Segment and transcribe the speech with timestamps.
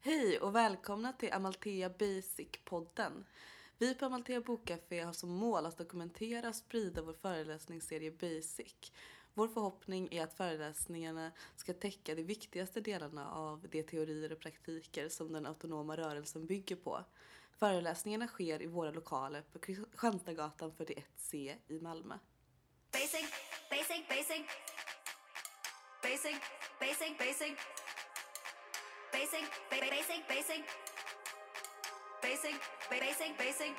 [0.00, 3.24] Hej och välkomna till Amalthea Basic-podden.
[3.78, 8.92] Vi på Amalthea Bokcafé har som mål att dokumentera och sprida vår föreläsningsserie Basic.
[9.34, 15.08] Vår förhoppning är att föreläsningarna ska täcka de viktigaste delarna av de teorier och praktiker
[15.08, 17.04] som den autonoma rörelsen bygger på.
[17.58, 22.18] Föreläsningarna sker i våra lokaler på Kristianstadsgatan 41C i Malmö.
[22.92, 23.26] Basic,
[23.70, 24.46] basic, basic.
[26.02, 26.36] Basic,
[26.80, 27.77] basic, basic.
[29.18, 30.62] Basic, ba- ba- basic, basic.
[32.22, 32.56] Basic,
[32.90, 33.72] ba- basic, basic.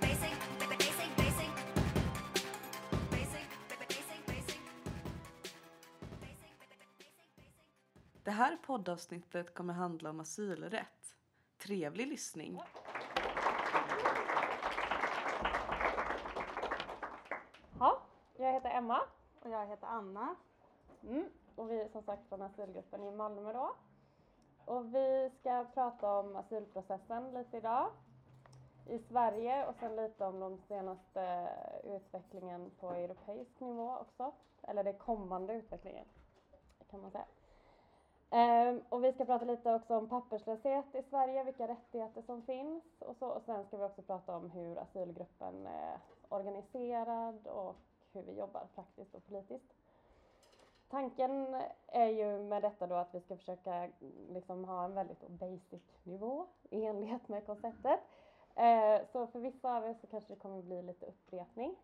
[0.00, 1.52] Basic, ba- ba- basic, basic.
[3.10, 4.60] Basic, ba- ba- basic, basic.
[6.20, 7.50] Basic, ba- ba- basic, basic.
[8.24, 11.14] Det här poddavsnittet kommer handla om asylrätt.
[11.58, 12.60] Trevlig lyssning!
[17.78, 18.02] Ja,
[18.36, 19.00] jag heter Emma
[19.40, 20.34] Och jag heter Anna.
[21.02, 23.70] mm och vi är som sagt från asylgruppen i Malmö då.
[24.64, 27.90] Och vi ska prata om asylprocessen lite idag
[28.86, 31.48] i Sverige och sen lite om den senaste
[31.84, 34.32] utvecklingen på europeisk nivå också.
[34.62, 36.04] Eller den kommande utvecklingen
[36.90, 37.26] kan man säga.
[38.30, 42.84] Ehm, och vi ska prata lite också om papperslöshet i Sverige, vilka rättigheter som finns
[42.98, 43.28] och så.
[43.28, 47.76] Och sen ska vi också prata om hur asylgruppen är organiserad och
[48.12, 49.74] hur vi jobbar praktiskt och politiskt.
[50.90, 53.88] Tanken är ju med detta då att vi ska försöka
[54.28, 58.00] liksom ha en väldigt basic nivå i enlighet med konceptet.
[58.54, 61.76] Eh, så för vissa av er så kanske det kommer bli lite upprepning.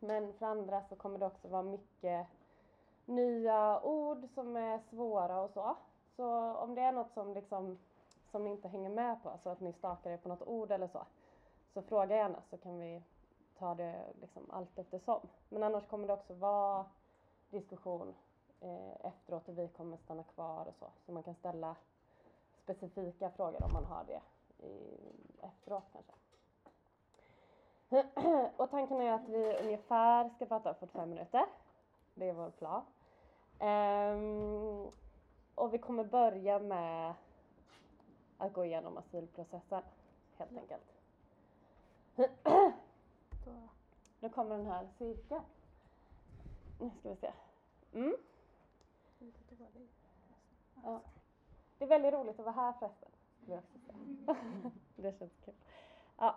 [0.00, 2.26] Men för andra så kommer det också vara mycket
[3.04, 5.76] nya ord som är svåra och så.
[6.16, 7.78] Så om det är något som liksom
[8.30, 10.88] som ni inte hänger med på, så att ni stakar er på något ord eller
[10.88, 11.06] så,
[11.74, 13.02] så fråga gärna så kan vi
[13.58, 15.20] ta det liksom allt eftersom.
[15.48, 16.84] Men annars kommer det också vara
[17.50, 18.14] diskussion
[18.60, 20.90] eh, efteråt och vi kommer stanna kvar och så.
[21.06, 21.76] Så man kan ställa
[22.62, 24.20] specifika frågor om man har det
[24.66, 24.98] i,
[25.42, 26.12] efteråt kanske.
[28.56, 31.46] och tanken är att vi ungefär ska prata 45 minuter.
[32.14, 32.82] Det är vår plan.
[33.58, 34.90] Ehm,
[35.54, 37.14] och vi kommer börja med
[38.38, 39.82] att gå igenom asylprocessen
[40.36, 41.00] helt enkelt.
[44.20, 45.42] Nu kommer den här cirkeln.
[46.80, 47.32] Nu ska vi se.
[47.94, 48.16] Mm.
[50.82, 51.00] Ja.
[51.78, 53.08] Det är väldigt roligt att vara här förresten.
[53.46, 53.62] Säga.
[54.96, 55.54] det känns kul.
[56.16, 56.36] Ja.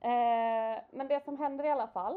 [0.00, 2.14] Eh, men det som händer i alla fall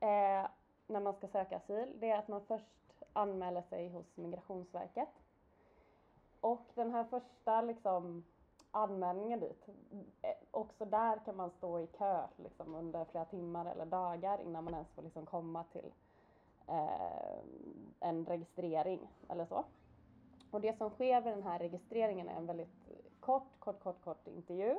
[0.00, 0.46] eh,
[0.86, 5.08] när man ska söka asyl, det är att man först anmäler sig hos Migrationsverket.
[6.40, 8.24] Och den här första liksom,
[8.70, 9.68] anmälningen dit,
[10.22, 14.64] eh, också där kan man stå i kö liksom, under flera timmar eller dagar innan
[14.64, 15.92] man ens får liksom, komma till
[16.68, 17.38] eh,
[18.00, 19.64] en registrering eller så.
[20.50, 24.26] Och det som sker vid den här registreringen är en väldigt kort, kort, kort, kort
[24.26, 24.70] intervju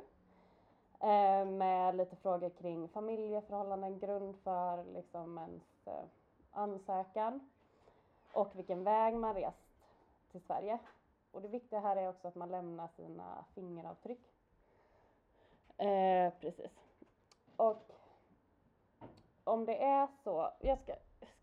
[0.99, 6.05] eh, med lite frågor kring familjeförhållanden, grund för liksom ens eh,
[6.51, 7.49] ansökan
[8.31, 9.57] och vilken väg man rest
[10.31, 10.79] till Sverige.
[11.31, 14.21] Och det viktiga här är också att man lämnar sina fingeravtryck.
[15.77, 16.71] Eh, precis.
[17.55, 17.91] Och
[19.43, 20.95] om det är så, jag ska,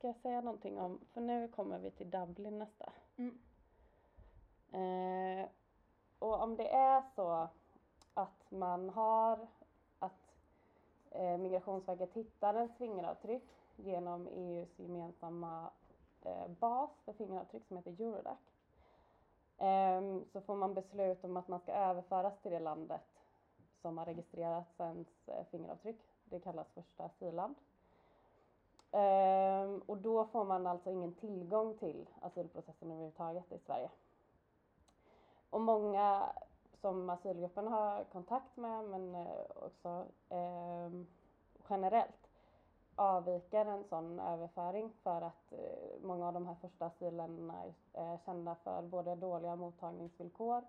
[0.02, 2.92] ska jag säga någonting om, för nu kommer vi till Dublin nästa.
[3.16, 3.38] Mm.
[4.72, 5.48] Eh,
[6.18, 7.48] och om det är så
[8.14, 9.46] att man har,
[9.98, 10.34] att
[11.10, 15.70] eh, Migrationsverket hittar ens fingeravtryck genom EUs gemensamma
[16.22, 18.38] eh, bas för fingeravtryck som heter Eurodac.
[19.58, 23.24] Ehm, så får man beslut om att man ska överföras till det landet
[23.82, 26.00] som har registrerat ens eh, fingeravtryck.
[26.24, 27.54] Det kallas första asylland.
[28.92, 33.90] Ehm, och då får man alltså ingen tillgång till asylprocessen överhuvudtaget i Sverige.
[35.50, 36.32] Och många
[36.80, 39.26] som asylgruppen har kontakt med, men eh,
[39.66, 41.06] också ehm,
[41.70, 42.28] generellt,
[42.96, 47.54] avviker en sån överföring för att eh, många av de här första asylländerna
[47.92, 50.64] är, kända för både dåliga mottagningsvillkor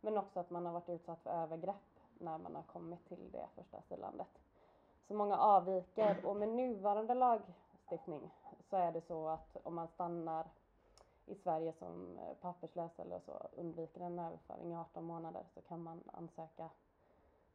[0.00, 3.46] men också att man har varit utsatt för övergrepp när man har kommit till det
[3.54, 4.38] första asyllandet.
[5.08, 7.40] Så många avviker och med nuvarande lag
[7.90, 8.30] lagstiftning
[8.70, 10.46] så är det så att om man stannar
[11.26, 15.82] i Sverige som eh, papperslös eller så undviker en överföring i 18 månader så kan
[15.82, 16.68] man ansöka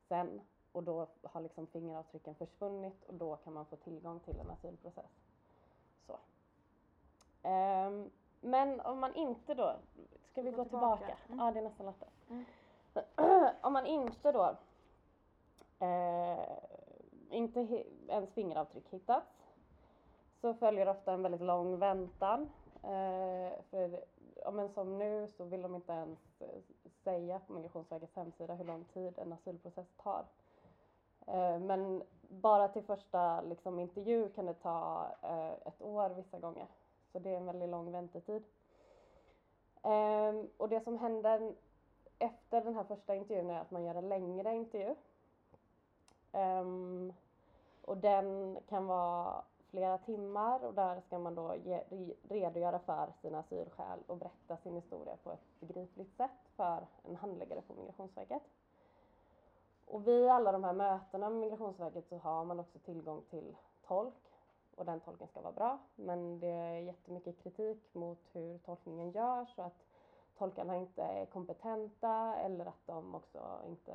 [0.08, 0.42] sen
[0.72, 5.12] och då har liksom fingeravtrycken försvunnit och då kan man få tillgång till en asylprocess.
[6.08, 6.18] Så.
[7.44, 8.10] Ehm,
[8.42, 9.76] men om man inte då,
[10.32, 10.98] ska vi Gå gå tillbaka.
[10.98, 11.18] tillbaka?
[11.28, 11.40] Mm.
[11.46, 12.10] Ja, det är nästan lättare.
[12.30, 12.46] Mm.
[13.62, 14.56] om man inte då,
[15.86, 16.58] eh,
[17.30, 19.39] inte ens fingeravtryck hittats,
[20.42, 22.50] så följer ofta en väldigt lång väntan.
[22.84, 24.04] Eh, för
[24.36, 26.62] ja, men som nu så vill de inte ens eh,
[27.04, 30.26] säga på Migrationsverkets hemsida hur lång tid en asylprocess tar.
[31.28, 36.68] Eh, men bara till första liksom, intervju kan det ta eh, ett år vissa gånger.
[37.12, 38.44] Så det är en väldigt lång väntetid.
[39.82, 41.54] Ehm, och det som händer
[42.20, 44.96] efter den här första intervjun är att man gör en längre intervju.
[46.32, 47.14] Ehm,
[47.82, 51.84] och den kan vara flera timmar och där ska man då ge,
[52.30, 57.62] redogöra för sina asylskäl och berätta sin historia på ett begripligt sätt för en handläggare
[57.62, 58.42] på Migrationsverket.
[59.86, 63.56] Och vid alla de här mötena med Migrationsverket så har man också tillgång till
[63.88, 64.34] tolk
[64.76, 65.80] och den tolken ska vara bra.
[65.96, 69.86] Men det är jättemycket kritik mot hur tolkningen görs och att
[70.38, 73.94] tolkarna inte är kompetenta eller att de också inte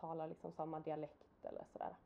[0.00, 1.96] talar liksom samma dialekt eller sådär.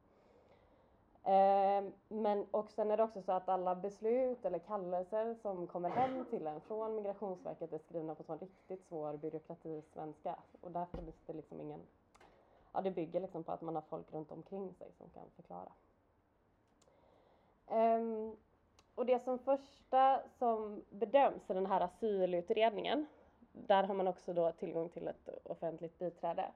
[1.24, 5.88] Ehm, men och sen är det också så att alla beslut eller kallelser som kommer
[5.88, 11.22] hem till en från Migrationsverket är skrivna på sån riktigt svår byråkratisvenska och därför finns
[11.26, 11.80] det liksom ingen,
[12.72, 15.72] ja det bygger liksom på att man har folk runt omkring sig som kan förklara.
[17.66, 18.36] Ehm,
[18.94, 23.06] och det som första som bedöms i den här asylutredningen,
[23.52, 26.52] där har man också då tillgång till ett offentligt biträde.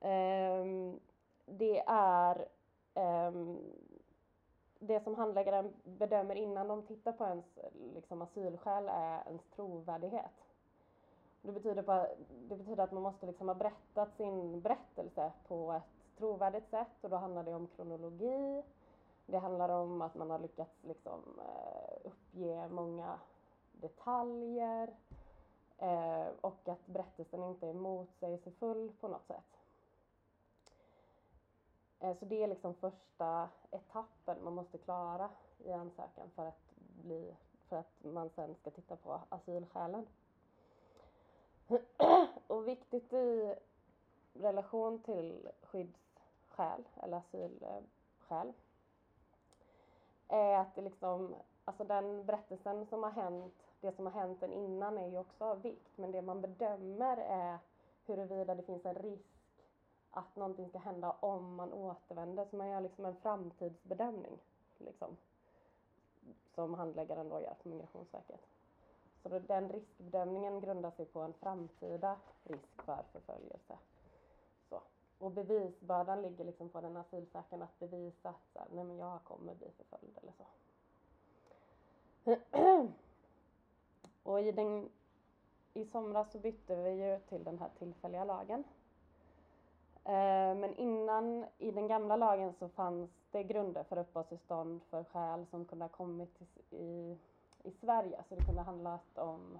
[0.00, 1.00] Ehm,
[1.46, 2.48] det är
[2.94, 3.58] Ehm,
[4.78, 7.58] det som handläggaren bedömer innan de tittar på ens
[7.94, 10.50] liksom, asylskäl är ens trovärdighet.
[11.42, 12.06] Det betyder, på,
[12.48, 17.10] det betyder att man måste liksom ha berättat sin berättelse på ett trovärdigt sätt och
[17.10, 18.62] då handlar det om kronologi,
[19.26, 23.18] det handlar om att man har lyckats liksom, eh, uppge många
[23.72, 24.94] detaljer
[25.78, 29.59] eh, och att berättelsen inte är motsägelsefull på något sätt.
[32.00, 35.30] Eh, så det är liksom första etappen man måste klara
[35.64, 37.34] i ansökan för att, bli,
[37.68, 40.06] för att man sen ska titta på asylskälen.
[42.46, 43.54] Och viktigt i
[44.32, 48.52] relation till skyddsskäl eller asylskäl
[50.28, 54.52] är att det liksom, alltså den berättelsen som har hänt, det som har hänt den
[54.52, 57.58] innan är ju också av vikt, men det man bedömer är
[58.06, 59.39] huruvida det finns en risk
[60.10, 64.38] att någonting ska hända om man återvänder, så man gör liksom en framtidsbedömning,
[64.78, 65.16] liksom,
[66.54, 68.40] som handläggaren då gör på Migrationsverket.
[69.22, 73.78] Så den riskbedömningen grundar sig på en framtida risk för förföljelse.
[75.20, 79.24] Och bevisbördan ligger liksom på den asylsökande att bevisa att så här, nej men jag
[79.24, 80.46] kommer bli förföljd eller så.
[84.30, 84.90] och i, den,
[85.74, 88.64] i somras så bytte vi ju till den här tillfälliga lagen.
[90.04, 95.46] Eh, men innan, i den gamla lagen så fanns det grunder för uppehållstillstånd för skäl
[95.46, 97.18] som kunde ha kommit i,
[97.62, 98.24] i Sverige.
[98.28, 99.58] Så det kunde ha handlat om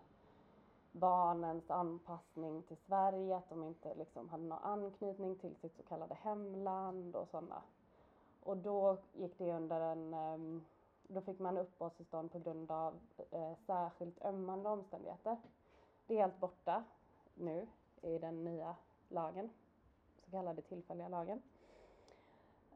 [0.93, 6.15] barnens anpassning till Sverige, att de inte liksom hade någon anknytning till sitt så kallade
[6.15, 7.63] hemland och sådana.
[8.43, 10.65] Och då gick det under en, ehm,
[11.03, 12.95] då fick man uppehållstillstånd på grund av
[13.31, 15.37] eh, särskilt ömmande omständigheter.
[16.07, 16.85] Det är helt borta
[17.35, 17.67] nu
[18.03, 18.77] i den nya
[19.09, 19.51] lagen,
[20.31, 21.43] så kallade tillfälliga lagen.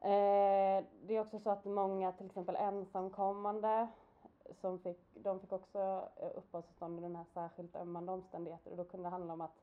[0.01, 3.89] Eh, det är också så att många till exempel ensamkommande
[4.61, 8.85] som fick, de fick också eh, uppehållstillstånd i den här särskilt ömmande omständigheter och då
[8.85, 9.63] kunde det handla om att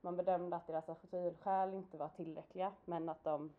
[0.00, 3.52] man bedömde att deras asylskäl inte var tillräckliga men att de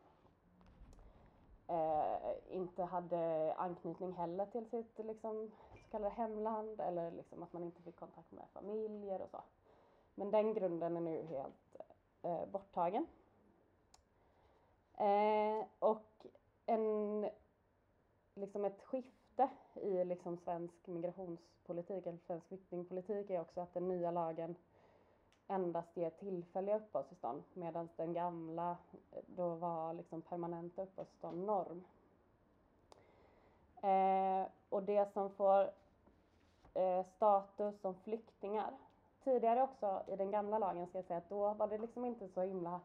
[1.67, 7.63] eh, inte hade anknytning heller till sitt liksom, så kallade hemland eller liksom att man
[7.63, 9.41] inte fick kontakt med familjer och så.
[10.15, 11.75] Men den grunden är nu helt
[12.21, 13.07] eh, borttagen.
[14.99, 16.25] Eh, och
[16.65, 17.29] en,
[18.35, 24.11] liksom ett skifte i liksom svensk migrationspolitik eller svensk flyktingpolitik är också att den nya
[24.11, 24.55] lagen
[25.47, 28.77] endast ger tillfälliga uppehållstillstånd medan den gamla
[29.11, 31.83] eh, då var liksom permanenta uppehållstillstånd norm.
[33.81, 35.71] Eh, och det som får
[36.73, 38.73] eh, status som flyktingar.
[39.23, 42.27] Tidigare också i den gamla lagen ska jag säga att då var det liksom inte
[42.27, 42.81] så himla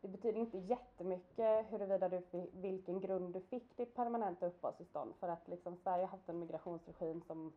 [0.00, 5.48] det betyder inte jättemycket huruvida du, vilken grund du fick ditt permanenta uppehållstillstånd för att
[5.48, 7.52] liksom Sverige har haft en migrationsregim som,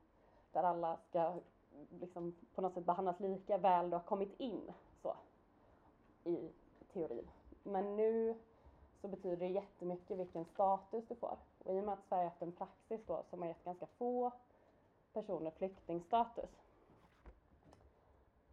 [0.52, 1.34] där alla ska
[2.00, 4.72] liksom på något sätt behandlas lika väl du har kommit in
[5.02, 5.16] så
[6.24, 6.50] i
[6.94, 7.30] teorin.
[7.64, 8.36] Men nu
[9.02, 11.38] så betyder det jättemycket vilken status du får.
[11.64, 13.86] Och i och med att Sverige har haft en praxis då som har gett ganska
[13.86, 14.32] få
[15.14, 16.50] personer flyktingstatus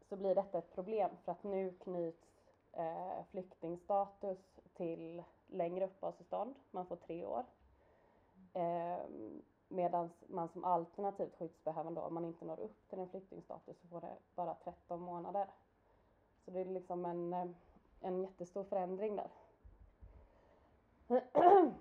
[0.08, 2.29] så blir detta ett problem för att nu knyts
[2.72, 6.54] eh, flyktingstatus till längre uppehållstillstånd.
[6.70, 7.44] Man får tre år.
[8.52, 8.98] Eh,
[9.72, 14.00] Medan man som alternativt skyddsbehövande, om man inte når upp till en flyktingstatus, så får
[14.00, 15.46] det bara 13 månader.
[16.44, 17.46] Så det är liksom en, eh,
[18.00, 19.30] en jättestor förändring där.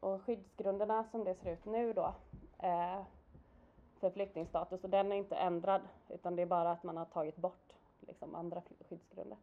[0.00, 2.14] Och skyddsgrunderna som det ser ut nu då
[2.58, 3.02] eh,
[3.98, 7.36] för flyktingstatus, och den är inte ändrad utan det är bara att man har tagit
[7.36, 9.38] bort liksom, andra skyddsgrunder.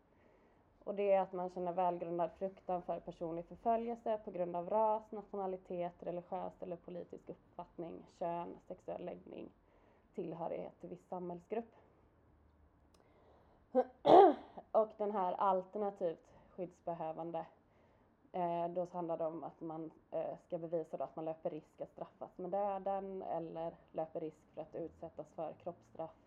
[0.88, 5.12] Och det är att man känner välgrundad fruktan för personlig förföljelse på grund av ras,
[5.12, 9.50] nationalitet, religiös eller politisk uppfattning, kön, sexuell läggning,
[10.16, 11.76] tillhörighet till viss samhällsgrupp.
[14.72, 17.46] och den här alternativt skyddsbehövande,
[18.32, 21.82] eh, då handlar det om att man eh, ska bevisa då att man löper risk
[21.82, 26.27] att straffas med döden eller löper risk för att utsättas för kroppsstraff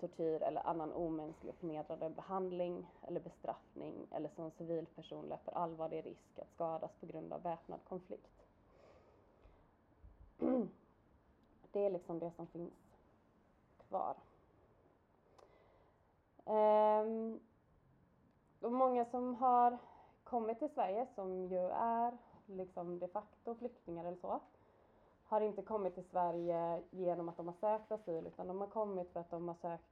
[0.00, 6.38] tortyr eller annan omänsklig och förnedrande behandling eller bestraffning eller som civilperson löper allvarlig risk
[6.38, 8.46] att skadas på grund av väpnad konflikt.
[11.72, 12.72] Det är liksom det som finns
[13.88, 14.14] kvar.
[16.44, 17.40] Um,
[18.60, 19.78] och många som har
[20.24, 24.40] kommit till Sverige, som ju är liksom de facto flyktingar eller så,
[25.28, 29.12] har inte kommit till Sverige genom att de har sökt asyl utan de har kommit
[29.12, 29.84] för att de har sökt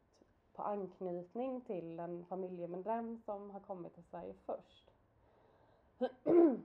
[0.52, 4.90] på anknytning till en familjemedlem som har kommit till Sverige först.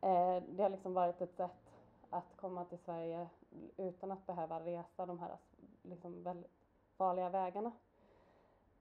[0.00, 1.70] Eh, det har liksom varit ett sätt
[2.10, 3.28] att komma till Sverige
[3.76, 5.36] utan att behöva resa de här
[5.82, 6.50] liksom väldigt
[6.96, 7.72] farliga vägarna.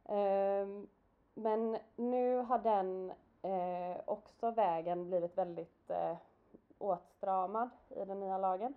[0.05, 0.87] Ehm,
[1.33, 6.17] men nu har den eh, också vägen blivit väldigt eh,
[6.77, 8.73] åtstramad i den nya lagen.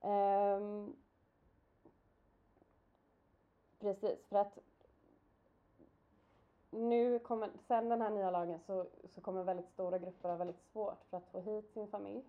[0.00, 0.96] Um,
[3.78, 4.58] precis, för att
[6.70, 10.62] nu kommer, sen den här nya lagen så, så kommer väldigt stora grupper ha väldigt
[10.72, 12.24] svårt för att få hit sin familj.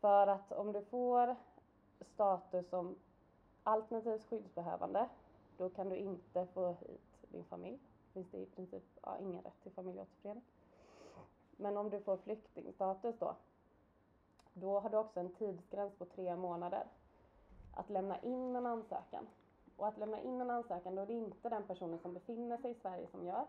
[0.00, 1.36] För att om du får
[2.14, 2.96] status som
[3.62, 5.08] alternativt skyddsbehövande,
[5.56, 7.78] då kan du inte få hit din familj.
[8.12, 10.44] Finns det i princip ja, ingen rätt till familjeåterförening.
[11.60, 13.34] Men om du får flyktingstatus då,
[14.52, 16.86] då har du också en tidsgräns på tre månader
[17.74, 19.26] att lämna in en ansökan.
[19.76, 22.70] Och att lämna in en ansökan, då är det inte den personen som befinner sig
[22.70, 23.46] i Sverige som gör,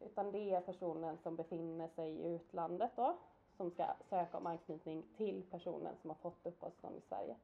[0.00, 3.16] utan det är personen som befinner sig i utlandet då,
[3.56, 7.36] som ska söka om anknytning till personen som har fått uppehållstillstånd i Sverige.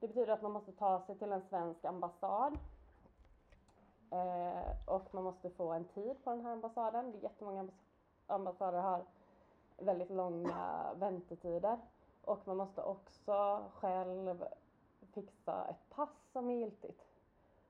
[0.00, 2.58] Det betyder att man måste ta sig till en svensk ambassad
[4.10, 7.12] eh, och man måste få en tid på den här ambassaden.
[7.12, 7.68] Det är jättemånga
[8.26, 9.04] ambassader har
[9.78, 11.78] väldigt långa väntetider
[12.24, 14.44] och man måste också själv
[15.12, 17.00] fixa ett pass som är giltigt.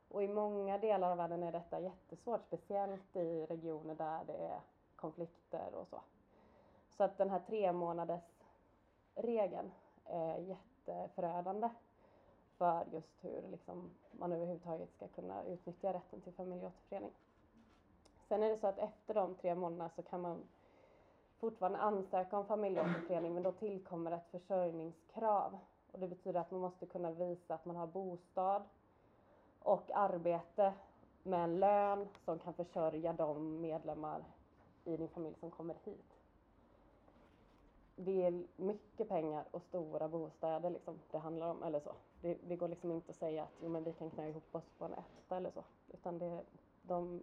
[0.09, 4.61] Och i många delar av världen är detta jättesvårt, speciellt i regioner där det är
[4.97, 6.01] konflikter och så.
[6.97, 8.43] Så att den här tre månaders
[9.15, 9.71] regeln
[10.05, 11.69] är jätteförödande
[12.59, 17.13] för just hur liksom man överhuvudtaget ska kunna utnyttja rätten till familjeåterförening.
[18.29, 20.43] Sen är det så att efter de tre månaderna så kan man
[21.39, 25.59] fortfarande ansöka om familjeåterförening men då tillkommer ett försörjningskrav.
[25.93, 28.63] Och det betyder att man måste kunna visa att man har bostad
[29.63, 30.73] och arbete
[31.23, 34.25] med en lön som kan försörja de medlemmar
[34.85, 36.15] i din familj som kommer hit.
[37.97, 41.93] Det är mycket pengar och stora bostäder liksom det handlar om, eller så.
[42.21, 44.71] Det, det går liksom inte att säga att jo, men vi kan knä ihop oss
[44.79, 46.45] på en etta eller så, utan det,
[46.83, 47.23] de,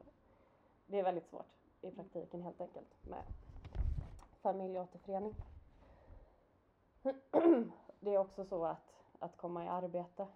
[0.91, 1.45] det är väldigt svårt
[1.81, 3.23] i praktiken helt enkelt med
[4.41, 5.35] familjeåterförening.
[7.99, 10.27] Det är också så att, att komma i arbete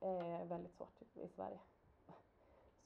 [0.00, 1.60] är väldigt svårt i Sverige.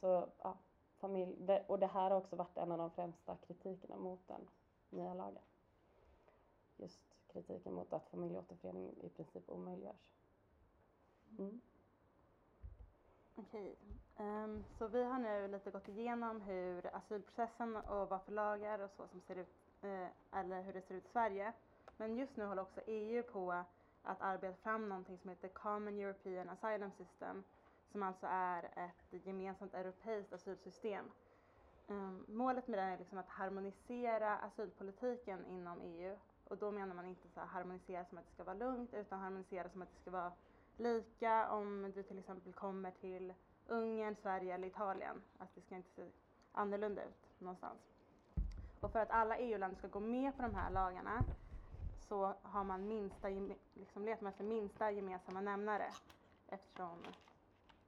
[0.00, 0.56] Så ja,
[0.98, 4.48] familj, och det här har också varit en av de främsta kritikerna mot den
[4.90, 5.42] nya lagen.
[6.76, 10.12] Just kritiken mot att familjeåterförening i princip omöjliggörs.
[11.38, 11.60] Mm.
[13.36, 13.76] Okej,
[14.18, 18.90] um, så vi har nu lite gått igenom hur asylprocessen och vad för lagar och
[18.90, 21.52] så som ser ut, uh, eller hur det ser ut i Sverige.
[21.96, 23.52] Men just nu håller också EU på
[24.02, 27.44] att arbeta fram någonting som heter Common European Asylum System
[27.92, 31.04] som alltså är ett gemensamt europeiskt asylsystem.
[31.88, 37.06] Um, målet med det är liksom att harmonisera asylpolitiken inom EU och då menar man
[37.06, 40.10] inte så harmonisera som att det ska vara lugnt utan harmonisera som att det ska
[40.10, 40.32] vara
[40.76, 43.34] lika om du till exempel kommer till
[43.66, 45.22] Ungern, Sverige eller Italien.
[45.38, 46.06] Att det ska inte se
[46.52, 47.78] annorlunda ut någonstans.
[48.80, 51.24] Och för att alla EU-länder ska gå med på de här lagarna
[52.08, 53.28] så har man minsta,
[53.74, 55.90] liksom letar man efter minsta gemensamma nämnare
[56.48, 56.98] eftersom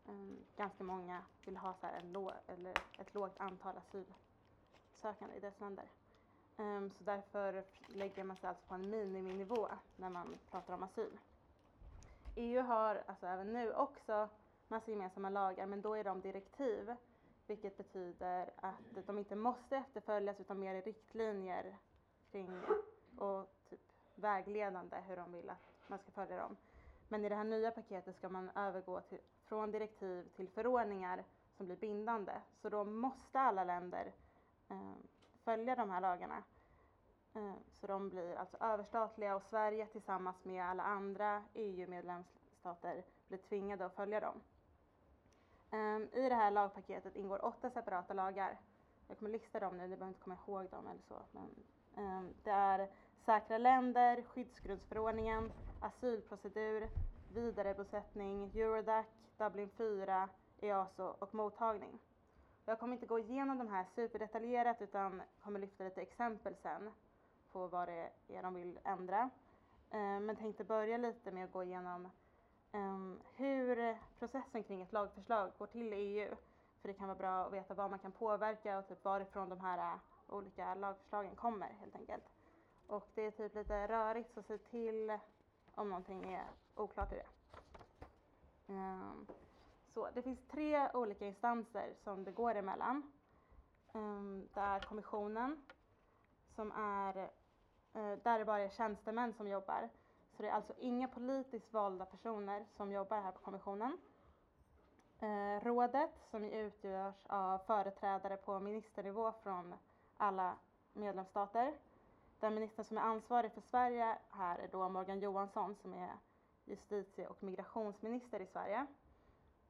[0.07, 5.65] um, ganska många vill ha så en låg, eller ett lågt antal asylsökande i dessa
[5.65, 5.85] länder.
[6.57, 11.19] Um, så därför lägger man sig alltså på en miniminivå när man pratar om asyl.
[12.35, 14.29] EU har alltså även nu också
[14.69, 16.95] massa gemensamma lagar men då är de direktiv
[17.47, 21.77] vilket betyder att de inte måste efterföljas utan mer är riktlinjer
[22.31, 22.51] kring
[23.19, 23.81] och typ
[24.15, 26.57] vägledande hur de vill att man ska följa dem.
[27.09, 31.25] Men i det här nya paketet ska man övergå till, från direktiv till förordningar
[31.57, 32.33] som blir bindande.
[32.63, 34.13] Så då måste alla länder
[34.69, 34.93] eh,
[35.45, 36.43] följa de här lagarna.
[37.35, 37.55] Mm.
[37.73, 43.95] Så de blir alltså överstatliga och Sverige tillsammans med alla andra EU-medlemsstater blir tvingade att
[43.95, 44.41] följa dem.
[45.71, 48.59] Ehm, I det här lagpaketet ingår åtta separata lagar.
[49.09, 51.23] Jag kommer lista dem nu, ni behöver inte komma ihåg dem eller så.
[51.33, 51.51] Men,
[51.97, 52.89] ehm, det är
[53.25, 56.89] säkra länder, skyddsgrundsförordningen, asylprocedur,
[57.35, 59.07] vidarebosättning, Eurodac,
[59.39, 60.29] Dublin 4,
[60.61, 61.99] EASO och mottagning.
[62.67, 66.91] Jag kommer inte gå igenom de här superdetaljerat utan kommer lyfta lite exempel sen
[67.55, 69.31] på vad det är de vill ändra.
[69.91, 72.09] Eh, men tänkte börja lite med att gå igenom
[72.73, 76.35] ehm, hur processen kring ett lagförslag går till i EU.
[76.81, 79.61] För det kan vara bra att veta vad man kan påverka och typ varifrån de
[79.61, 82.25] här eh, olika lagförslagen kommer helt enkelt.
[82.87, 85.19] Och det är typ lite rörigt så se till
[85.75, 87.27] om någonting är oklart i det.
[88.73, 89.27] Ehm,
[89.95, 93.13] så det finns tre olika instanser som det går emellan.
[93.93, 95.63] Ehm, det är kommissionen
[96.55, 97.31] som är,
[97.95, 99.89] Eh, där det bara är tjänstemän som jobbar.
[100.37, 103.99] Så det är alltså inga politiskt valda personer som jobbar här på kommissionen.
[105.21, 109.75] Eh, rådet som utgörs av företrädare på ministernivå från
[110.17, 110.55] alla
[110.93, 111.75] medlemsstater.
[112.41, 116.11] Den minister som är ansvarig för Sverige här är då Morgan Johansson som är
[116.65, 118.87] justitie och migrationsminister i Sverige.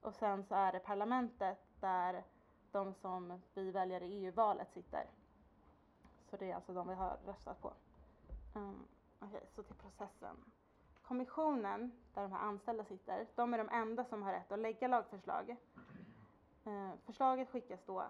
[0.00, 2.24] Och sen så är det parlamentet där
[2.72, 5.06] de som vi väljer i EU-valet sitter.
[6.30, 7.72] Så det är alltså de vi har röstat på.
[8.54, 8.86] Um,
[9.20, 10.36] Okej, okay, så till processen.
[11.02, 14.88] Kommissionen, där de här anställda sitter, de är de enda som har rätt att lägga
[14.88, 15.56] lagförslag.
[16.64, 18.04] Eh, förslaget skickas då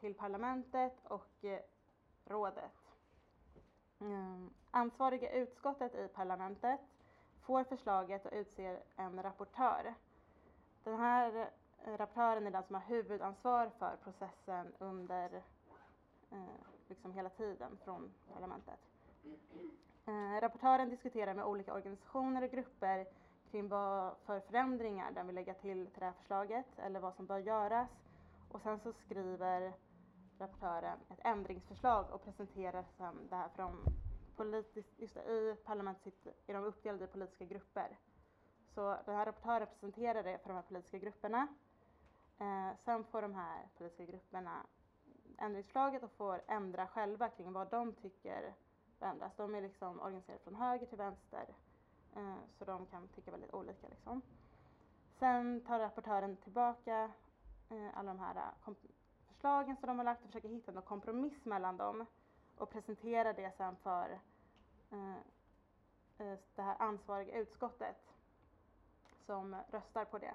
[0.00, 1.60] till parlamentet och eh,
[2.24, 2.72] rådet.
[4.00, 6.80] Eh, ansvariga utskottet i parlamentet
[7.42, 9.94] får förslaget och utser en rapportör.
[10.84, 11.50] Den här
[11.84, 15.42] eh, rapportören är den som har huvudansvar för processen under
[16.30, 16.38] eh,
[16.88, 18.95] liksom hela tiden från parlamentet.
[20.06, 23.06] Eh, rapportören diskuterar med olika organisationer och grupper
[23.50, 27.26] kring vad för förändringar den vill lägga till till det här förslaget eller vad som
[27.26, 27.88] bör göras.
[28.52, 29.72] Och sen så skriver
[30.38, 33.84] rapportören ett ändringsförslag och presenterar sen det här för de
[34.36, 37.98] politiskt, just det, i parlamentet är de uppdelade i politiska grupper.
[38.74, 41.46] Så den här rapportören presenterar det för de här politiska grupperna.
[42.38, 44.66] Eh, sen får de här politiska grupperna
[45.38, 48.54] ändringsförslaget och får ändra själva kring vad de tycker
[48.98, 49.32] förändras.
[49.36, 51.46] De är liksom organiserade från höger till vänster.
[52.16, 54.22] Eh, så de kan tycka väldigt olika liksom.
[55.18, 57.10] Sen tar rapportören tillbaka
[57.70, 58.74] eh, alla de här eh,
[59.26, 62.06] förslagen som de har lagt och försöker hitta någon kompromiss mellan dem
[62.56, 64.20] och presenterar det sen för
[64.90, 65.16] eh,
[66.18, 68.12] eh det här ansvariga utskottet
[69.26, 70.34] som röstar på det.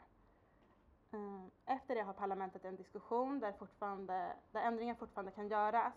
[1.11, 5.93] Eh, efter det har parlamentet en diskussion där, fortfarande, där ändringar fortfarande kan göras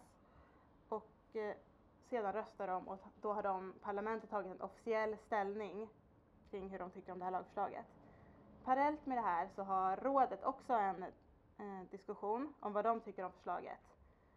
[0.89, 1.37] och
[2.11, 5.89] sedan röstar de och då har de, parlamentet tagit en officiell ställning
[6.51, 7.87] kring hur de tycker om det här lagförslaget.
[8.65, 11.03] Parallellt med det här så har rådet också en
[11.59, 13.81] eh, diskussion om vad de tycker om förslaget.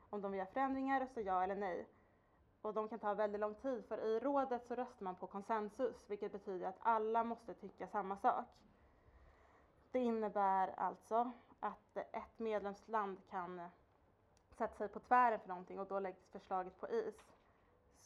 [0.10, 1.88] Om de vill göra förändringar, rösta ja eller nej.
[2.62, 6.10] Och de kan ta väldigt lång tid för i rådet så röstar man på konsensus
[6.10, 8.46] vilket betyder att alla måste tycka samma sak.
[9.92, 13.62] Det innebär alltså att ett medlemsland kan
[14.58, 17.37] sätta sig på tvären för någonting och då läggs förslaget på is.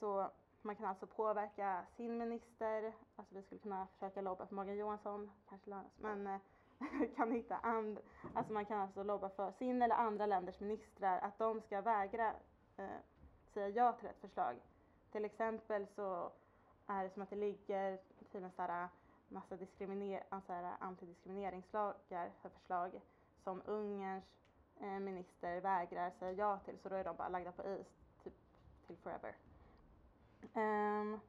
[0.02, 4.78] Så man kan alltså påverka sin minister, alltså vi skulle kunna försöka lobba för Morgan
[4.78, 6.40] Johansson, kanske lönas, men eh,
[7.16, 8.00] kan hitta and,
[8.34, 12.34] alltså man kan alltså lobba för sin eller andra länders ministrar att de ska vägra
[12.78, 13.00] eh,
[13.54, 14.56] säga ja till ett förslag.
[15.12, 16.32] Till exempel så
[16.88, 18.00] är det som att det ligger
[18.32, 18.88] tydligen sådär
[19.28, 23.02] massa diskriminer, alltså antidiskrimineringslagar för förslag
[23.44, 24.26] som Ungerns
[24.80, 27.88] eh, minister vägrar säga ja till så då är de bara lagda på is
[28.24, 28.34] typ
[28.88, 29.36] till forever.
[30.54, 31.19] Um,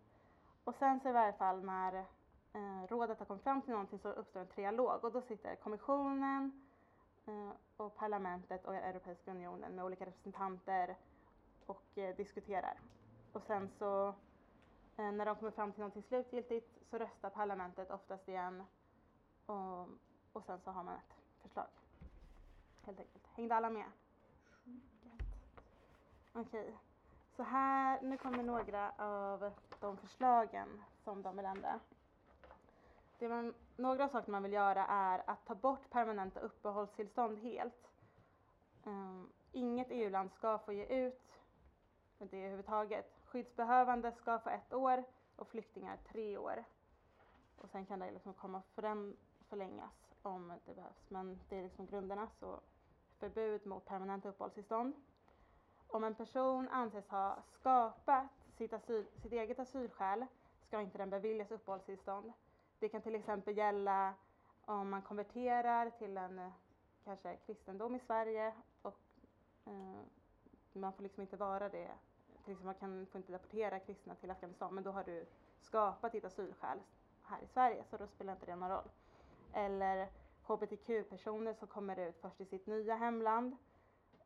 [0.64, 2.04] och sen så i varje fall när
[2.54, 6.66] uh, rådet har kommit fram till någonting så uppstår en trialog och då sitter kommissionen
[7.28, 10.96] uh, och parlamentet och Europeiska unionen med olika representanter
[11.66, 12.80] och uh, diskuterar.
[13.32, 14.14] Och sen så
[14.96, 18.64] när de kommer fram till någonting slutgiltigt så röstar parlamentet oftast igen
[19.46, 19.88] och,
[20.32, 21.66] och sen så har man ett förslag.
[22.82, 23.26] Helt enkelt.
[23.26, 23.84] Hängde alla med?
[26.32, 26.60] Okej.
[26.60, 26.91] Okay.
[27.36, 31.80] Så här, nu kommer några av de förslagen som de vill ändra.
[33.18, 37.90] Det man, några av sakerna man vill göra är att ta bort permanenta uppehållstillstånd helt.
[38.84, 41.32] Um, inget EU-land ska få ge ut
[42.18, 43.18] det överhuvudtaget.
[43.24, 45.04] Skyddsbehövande ska få ett år
[45.36, 46.64] och flyktingar tre år.
[47.56, 49.16] Och sen kan det liksom komma förrän,
[49.48, 51.10] förlängas om det behövs.
[51.10, 52.28] Men det är liksom grunderna.
[52.40, 52.60] Så
[53.18, 54.94] förbud mot permanenta uppehållstillstånd.
[55.92, 58.26] Om en person anses ha skapat
[58.56, 60.26] sitt, asyl, sitt eget asylskäl
[60.66, 62.32] ska inte den beviljas uppehållstillstånd.
[62.78, 64.14] Det kan till exempel gälla
[64.64, 66.52] om man konverterar till en eh,
[67.04, 68.98] kanske kristendom i Sverige och
[69.64, 70.00] eh,
[70.72, 71.90] man får liksom inte vara det.
[72.44, 75.26] Till exempel man kan, får inte deportera kristna till Afghanistan men då har du
[75.60, 76.78] skapat ditt asylskäl
[77.22, 78.90] här i Sverige så då spelar inte det någon roll.
[79.52, 80.08] Eller
[80.42, 83.56] hbtq-personer som kommer ut först i sitt nya hemland.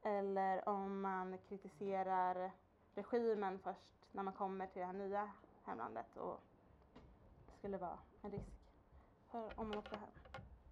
[0.06, 2.50] Eller om man kritiserar
[2.94, 5.30] regimen först när man kommer till det här nya
[5.64, 6.40] hemlandet och
[7.46, 8.72] det skulle vara en risk
[9.30, 10.10] för om man åker hem.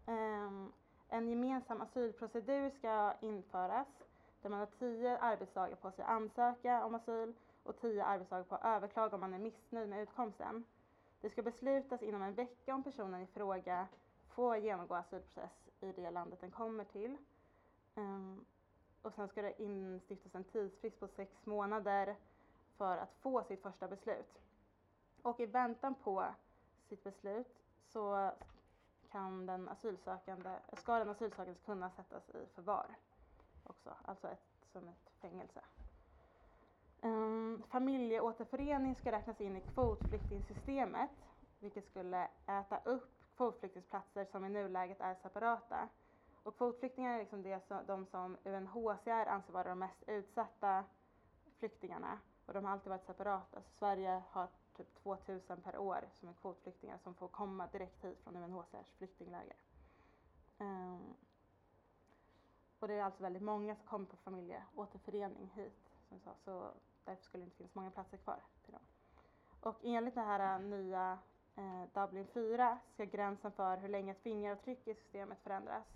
[0.07, 0.73] Um,
[1.09, 3.87] en gemensam asylprocedur ska införas
[4.42, 8.55] där man har tio arbetsdagar på sig att ansöka om asyl och tio arbetsdagar på
[8.55, 10.64] att överklaga om man är missnöjd med utkomsten.
[11.20, 13.88] Det ska beslutas inom en vecka om personen i fråga
[14.29, 17.16] får genomgå asylprocess i det landet den kommer till.
[17.94, 18.44] Um,
[19.05, 22.17] och sen ska det instiftas en tidsfrist på sex månader
[22.77, 24.40] för att få sitt första beslut.
[25.23, 26.25] Och i väntan på
[26.88, 28.33] sitt beslut så
[29.11, 32.87] kan den asylsökande, ska den asylsökande kunna sättas i förvar
[33.64, 35.61] också, alltså ett, som ett fängelse.
[37.01, 41.11] Um, familjeåterförening ska räknas in i kvotflyktingsystemet,
[41.61, 45.88] vilket skulle äta upp kvotflyktingsplatser som i nuläget är separata.
[46.44, 50.85] Och kvotflyktingar är liksom det som, de som UNHCR anser vara de mest utsatta
[51.59, 53.62] flyktingarna och de har alltid varit separata.
[53.62, 58.20] Så Sverige har typ 2000 per år som är kvotflyktingar som får komma direkt hit
[58.24, 59.57] från UNHCRs flyktingläger.
[60.59, 61.14] Um,
[62.78, 66.70] och det är alltså väldigt många som kommer på familjeåterförening hit, som sa, så
[67.04, 68.83] därför skulle det inte finnas många platser kvar till dem.
[69.61, 71.18] Och enligt det här eh, nya
[71.57, 75.87] eh, Dublin 4 ska gränsen för hur länge ett fingeravtryck i systemet förändras.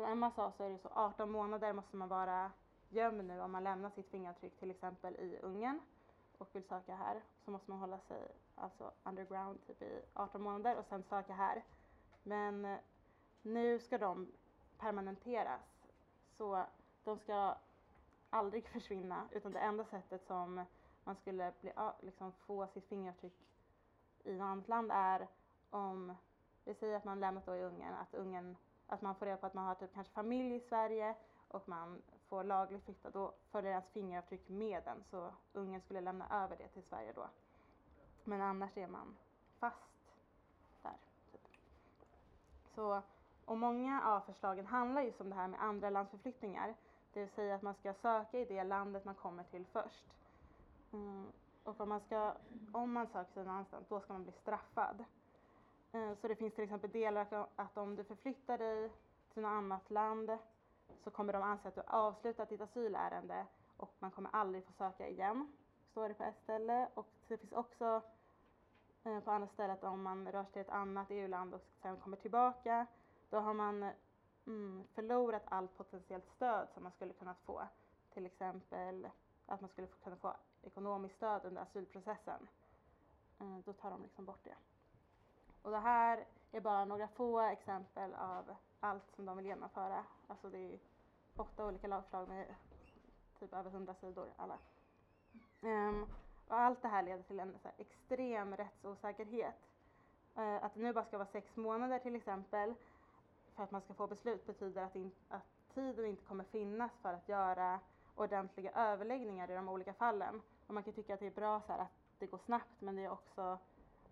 [0.00, 2.52] Som Emma sa så är det så 18 månader måste man vara
[2.88, 5.80] gömd nu om man lämnar sitt fingeravtryck till exempel i Ungern
[6.38, 10.76] och vill söka här så måste man hålla sig alltså underground typ i 18 månader
[10.76, 11.64] och sen söka här.
[12.22, 12.78] Men eh,
[13.42, 14.32] nu ska de
[14.78, 15.88] permanenteras
[16.36, 16.64] så
[17.04, 17.54] de ska
[18.30, 20.64] aldrig försvinna utan det enda sättet som
[21.04, 23.46] man skulle bli, liksom få sitt fingeravtryck
[24.24, 25.28] i något annat land är
[25.70, 26.14] om,
[26.64, 28.56] vi säger att man lämnat då i Ungern, att, Ungern,
[28.90, 31.14] att man får reda på att man har typ kanske familj i Sverige
[31.48, 36.44] och man får lagligt flytta, då följer ens fingeravtryck med den så ungen skulle lämna
[36.44, 37.28] över det till Sverige då.
[38.24, 39.16] Men annars är man
[39.58, 40.14] fast
[40.82, 40.96] där.
[41.32, 41.40] Typ.
[42.74, 43.02] Så,
[43.44, 46.74] och många av förslagen handlar just om det här med andra landsförflyttningar.
[47.12, 50.04] Det vill säga att man ska söka i det landet man kommer till först.
[50.92, 51.26] Mm.
[51.64, 52.32] Och om man, ska,
[52.72, 55.04] om man söker sig någon annanstans, då ska man bli straffad.
[55.92, 58.90] Eh, så det finns till exempel delar att om du förflyttar dig
[59.32, 60.38] till något annat land
[61.04, 65.08] så kommer de anse att du avslutat ditt asylärende och man kommer aldrig få söka
[65.08, 65.52] igen.
[65.90, 66.88] Står det på ett ställe.
[66.94, 68.02] Och det finns också
[69.04, 71.96] eh, på andra ställen att om man rör sig till ett annat EU-land och sen
[71.96, 72.86] kommer tillbaka
[73.30, 73.90] då har man
[74.46, 77.62] mm, förlorat allt potentiellt stöd som man skulle kunnat få.
[78.14, 79.08] Till exempel
[79.46, 82.48] att man skulle kunna få ekonomiskt stöd under asylprocessen.
[83.40, 84.56] Eh, då tar de liksom bort det.
[85.62, 90.04] Och det här är bara några få exempel av allt som de vill genomföra.
[90.28, 90.78] Alltså det är
[91.36, 92.54] åtta olika lagförslag med
[93.38, 94.58] typ över hundra sidor alla.
[95.60, 96.08] Um,
[96.48, 99.68] och allt det här leder till en här, extrem rättsosäkerhet.
[100.38, 102.74] Uh, att det nu bara ska vara sex månader till exempel
[103.54, 107.12] för att man ska få beslut betyder att, in, att tiden inte kommer finnas för
[107.12, 107.80] att göra
[108.14, 110.42] ordentliga överläggningar i de olika fallen.
[110.66, 112.96] Och man kan tycka att det är bra så här, att det går snabbt men
[112.96, 113.58] det är också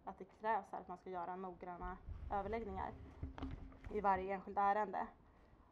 [0.09, 1.97] att det krävs att man ska göra noggranna
[2.33, 2.92] överläggningar
[3.92, 5.07] i varje enskilt ärende.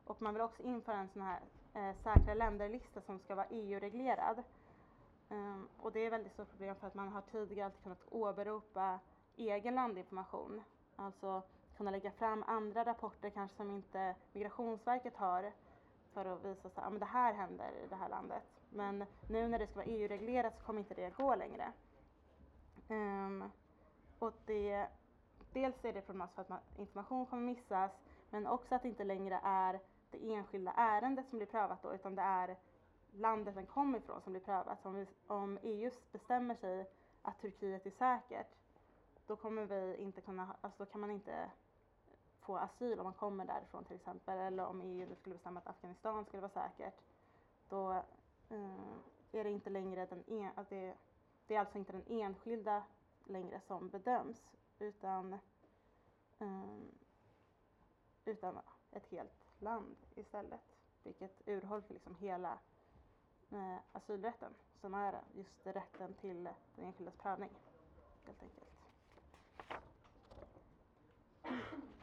[0.05, 1.40] Och man vill också införa en sån här
[1.75, 4.42] eh, säkra länderlista som ska vara EU-reglerad.
[5.29, 7.83] Um, ehm, och det är ett väldigt stort problem för att man har tidigare alltid
[7.83, 8.99] kunnat åberopa
[9.37, 10.62] egen landinformation.
[10.96, 11.42] Alltså
[11.77, 15.53] kunna lägga fram andra rapporter kanske som inte Migrationsverket har
[16.12, 18.42] för att visa att ah, det här händer i det här landet.
[18.70, 21.72] Men nu när det ska vara EU-reglerat så kommer inte det gå längre.
[22.88, 23.51] Um,
[24.18, 24.87] och det,
[25.52, 27.92] dels är det problematiskt för att man, information kommer missas
[28.31, 32.14] men också att det inte längre är det enskilda ärendet som blir prövat då utan
[32.14, 32.57] det är
[33.16, 34.83] landet den kommer ifrån som blir prövat.
[34.83, 36.90] Så om, vi, om EU bestämmer sig
[37.22, 38.55] att Turkiet är säkert,
[39.26, 41.50] då kommer vi inte kunna, alltså då kan man inte
[42.40, 44.38] få asyl om man kommer därifrån till exempel.
[44.38, 47.00] Eller om EU skulle bestämma att Afghanistan skulle vara säkert,
[47.68, 47.92] då
[48.50, 48.81] eh,
[49.33, 50.94] är det inte längre den en, att det,
[51.46, 52.83] det är alltså inte den enskilda
[53.26, 55.32] längre som bedöms utan,
[56.38, 56.78] eh,
[58.24, 58.58] utan
[58.90, 60.60] ett helt land istället.
[61.02, 62.58] Vilket urholkar liksom hela
[63.50, 67.50] eh, asylrätten som är just rätten till den enskildas prövning.
[68.24, 68.70] Helt enkelt.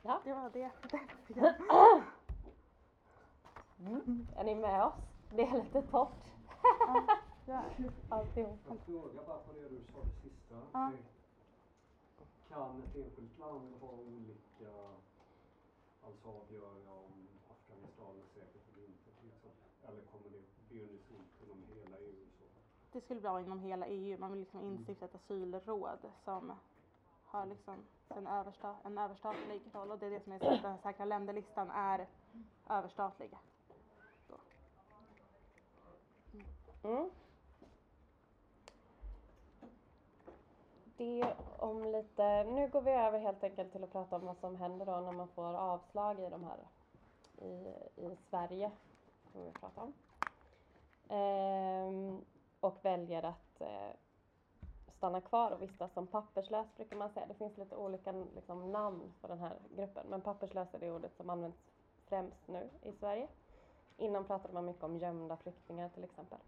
[0.02, 0.22] Ja.
[0.24, 0.72] Det var det.
[3.80, 4.28] Mm.
[4.36, 4.94] Är ni med oss?
[5.30, 6.24] Det är lite torrt
[6.80, 7.18] ja.
[8.10, 8.60] Alltihop.
[8.70, 10.56] En fråga bara på det du sa det sista.
[10.72, 10.92] Ja.
[12.50, 14.72] Kan ett enskilt land ha olika,
[16.06, 19.70] alltså avgöra om Afghanistan är säkert eller inte till exempel?
[19.88, 22.26] Eller kommer det bli unisont inom hela EU?
[22.40, 22.44] Så?
[22.92, 24.18] Det skulle vara inom hela EU.
[24.20, 26.52] Man vill liksom instifta ett asylråd som
[27.26, 27.76] har liksom
[28.10, 31.06] en, översta, en överstatlig roll och det är det som är så att den säkra
[31.06, 32.08] länderlistan är
[32.70, 33.38] överstatlig.
[36.84, 37.10] Mm.
[40.98, 44.56] Det om lite, nu går vi över helt enkelt till att prata om vad som
[44.56, 46.58] händer då när man får avslag i de här
[47.38, 47.74] i,
[48.06, 48.72] i Sverige.
[49.32, 49.94] Som vi prata om.
[51.10, 52.26] Ehm,
[52.60, 53.92] och väljer att eh,
[54.98, 57.26] stanna kvar och vistas som papperslös brukar man säga.
[57.26, 61.16] Det finns lite olika liksom, namn på den här gruppen men papperslös är det ordet
[61.18, 61.58] som används
[62.06, 63.28] främst nu i Sverige.
[63.98, 66.40] Innan pratade man mycket om gömda flyktingar till exempel.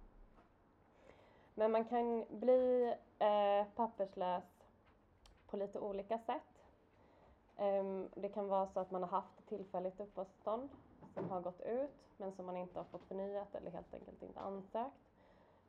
[1.57, 4.43] Men man kan bli eh, papperslös
[5.47, 6.41] på lite olika sätt.
[7.57, 10.69] Um, det kan vara så att man har haft ett tillfälligt uppehållstillstånd
[11.13, 14.39] som har gått ut men som man inte har fått förnyat eller helt enkelt inte
[14.39, 14.95] ansökt.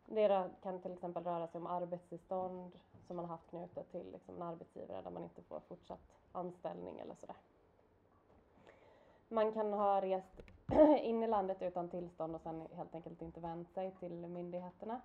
[0.06, 2.72] Det kan till exempel röra sig om arbetstillstånd
[3.06, 6.98] som man har haft knutet till liksom en arbetsgivare där man inte får fortsatt anställning
[6.98, 7.36] eller sådär.
[9.28, 10.40] Man kan ha rest
[11.02, 15.00] in i landet utan tillstånd och sen helt enkelt inte vänt sig till myndigheterna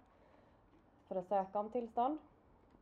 [1.11, 2.19] för att söka om tillstånd.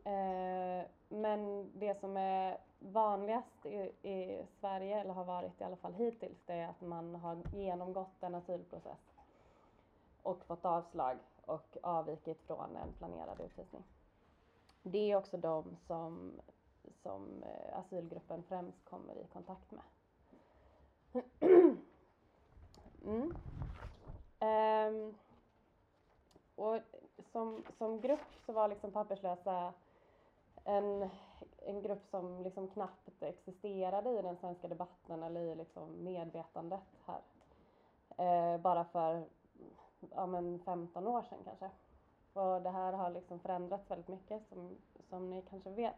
[0.03, 5.93] Eh, men det som är vanligast i, i Sverige, eller har varit i alla fall
[5.93, 9.13] hittills, det är att man har genomgått en asylprocess
[10.23, 13.83] och fått avslag och avvikit från en planerad utvisning.
[14.83, 16.31] Det är också de som,
[17.03, 19.83] som eh, asylgruppen främst kommer i kontakt med.
[23.05, 23.33] Mm.
[24.39, 25.15] Ehm,
[26.55, 26.79] och
[27.31, 29.73] som, som grupp så var liksom papperslösa
[30.63, 31.09] en,
[31.57, 37.21] en grupp som liksom knappt existerade i den svenska debatten eller i liksom medvetandet här.
[38.17, 39.25] Eh, bara för
[40.15, 41.69] ja, men 15 år sedan kanske.
[42.33, 44.77] Och det här har liksom förändrats väldigt mycket som,
[45.09, 45.95] som ni kanske vet.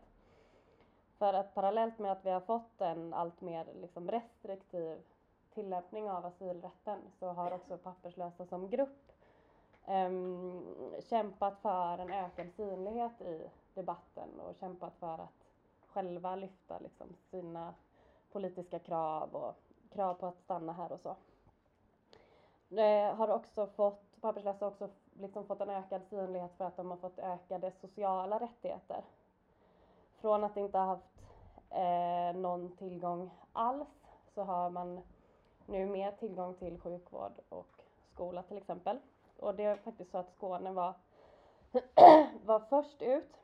[1.18, 4.98] För att parallellt med att vi har fått en allt mer liksom restriktiv
[5.54, 9.12] tillämpning av asylrätten så har också papperslösa som grupp
[9.86, 10.66] Ehm,
[11.10, 15.48] kämpat för en ökad synlighet i debatten och kämpat för att
[15.88, 17.74] själva lyfta liksom sina
[18.32, 19.56] politiska krav och
[19.94, 21.16] krav på att stanna här och så.
[22.78, 26.90] Eh, har också fått, papperslösa har också liksom fått en ökad synlighet för att de
[26.90, 29.04] har fått ökade sociala rättigheter.
[30.22, 31.22] Från att inte ha haft
[31.70, 35.02] eh, någon tillgång alls så har man
[35.66, 37.82] nu mer tillgång till sjukvård och
[38.14, 39.00] skola till exempel.
[39.42, 40.94] Och det är faktiskt så att Skåne var,
[42.46, 43.42] var först ut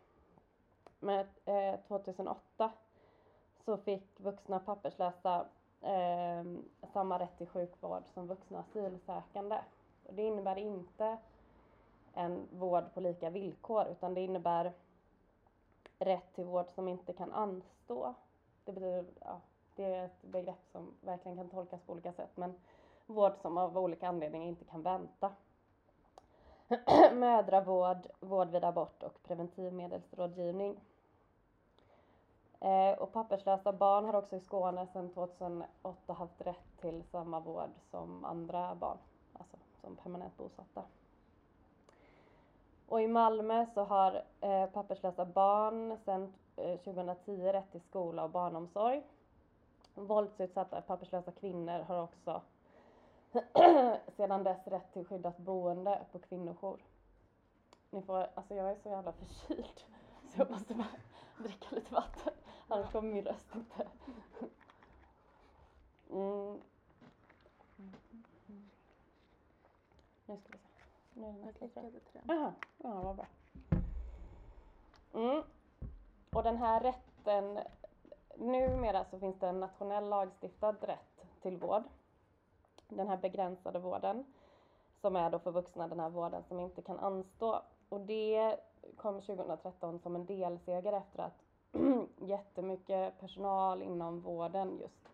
[1.00, 2.72] med eh, 2008
[3.66, 5.46] så fick vuxna papperslösa
[5.82, 6.44] eh,
[6.94, 9.58] samma rätt till sjukvård som vuxna asylsökande.
[10.08, 11.18] Och det innebär inte
[12.14, 14.74] en vård på lika villkor utan det innebär
[16.00, 18.14] rätt till vård som inte kan anstå.
[18.66, 19.42] Det betyder, ja,
[19.76, 22.54] det är ett begrepp som verkligen kan tolkas på olika sätt men
[23.06, 25.32] vård som av olika anledningar inte kan vänta.
[27.14, 30.80] Mödravård, vård vid abort och preventivmedelsrådgivning.
[32.60, 37.70] Eh, och papperslösa barn har också i Skåne sedan 2008 haft rätt till samma vård
[37.92, 38.98] som andra barn,
[39.34, 40.84] alltså som permanent bosatta.
[42.88, 48.30] Och i Malmö så har eh, papperslösa barn sedan eh, 2010 rätt till skola och
[48.30, 49.04] barnomsorg.
[49.96, 52.42] Våldsutsatta papperslösa kvinnor har också
[54.18, 56.84] sedan dess rätt till skyddat boende på kvinnojour.
[57.90, 59.84] Ni får, alltså jag är så jävla förkyld
[60.30, 60.88] så jag måste bara
[61.44, 62.34] dricka lite vatten
[62.68, 63.88] annars kommer min röst inte.
[66.10, 66.62] Mm.
[70.26, 70.84] Nu ska vi se.
[71.14, 71.92] Nu är den klickade.
[72.24, 73.26] Jaha, ja vad bra.
[75.14, 75.44] Mm.
[76.30, 77.60] Och den här rätten,
[78.36, 81.84] numera så finns det en nationell lagstiftad rätt till vård.
[82.90, 84.26] Den här begränsade vården,
[85.02, 87.62] som är då för vuxna den här vården som inte kan anstå.
[87.90, 88.58] Och det
[88.96, 91.44] kom 2013 som en delseger efter att
[92.30, 95.08] jättemycket personal inom vården just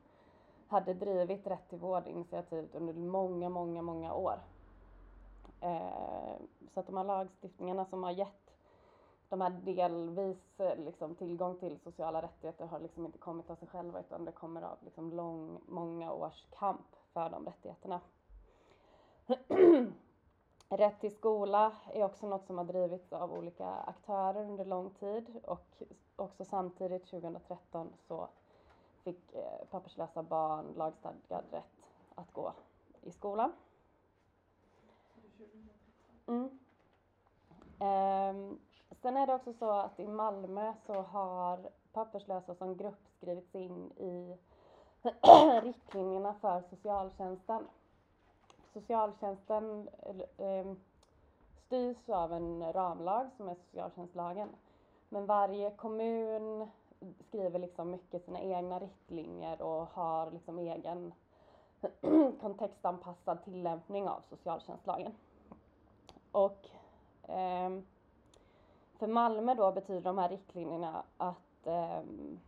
[0.67, 4.39] hade drivit rätt till vård-initiativet under många, många, många år.
[5.61, 6.35] Eh,
[6.73, 8.42] så att de här lagstiftningarna som har gett
[9.33, 13.67] de här delvis eh, liksom, tillgång till sociala rättigheter har liksom inte kommit av sig
[13.67, 18.01] själva utan det kommer av liksom, lång, många års kamp för de rättigheterna.
[20.69, 25.39] Rätt till skola är också något som har drivits av olika aktörer under lång tid
[25.43, 25.83] och
[26.15, 28.27] också samtidigt 2013 så
[29.03, 32.53] fick eh, papperslösa barn lagstadgad rätt att gå
[33.01, 33.51] i skolan.
[36.27, 36.59] Mm.
[37.79, 38.59] Ehm,
[39.03, 41.59] sen är det också så att i Malmö så har
[41.93, 44.37] papperslösa som grupp skrivits in i
[45.61, 47.67] riktlinjerna för socialtjänsten.
[48.73, 49.89] Socialtjänsten
[50.37, 50.79] ehm,
[51.65, 54.49] styrs av en ramlag som är socialtjänstlagen.
[55.09, 56.67] Men varje kommun
[57.27, 61.13] skriver liksom mycket sina egna riktlinjer och har liksom egen
[62.41, 65.13] kontextanpassad tillämpning av socialtjänstlagen.
[66.31, 66.69] Och
[67.29, 67.69] eh,
[69.03, 72.39] för Malmö då betyder de här riktlinjerna att um,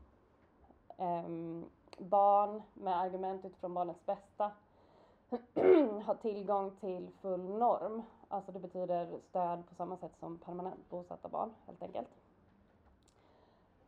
[0.97, 1.65] um,
[1.97, 4.51] barn med argument utifrån barnets bästa
[6.05, 8.03] har tillgång till full norm.
[8.27, 12.09] Alltså det betyder stöd på samma sätt som permanent bosatta barn helt enkelt.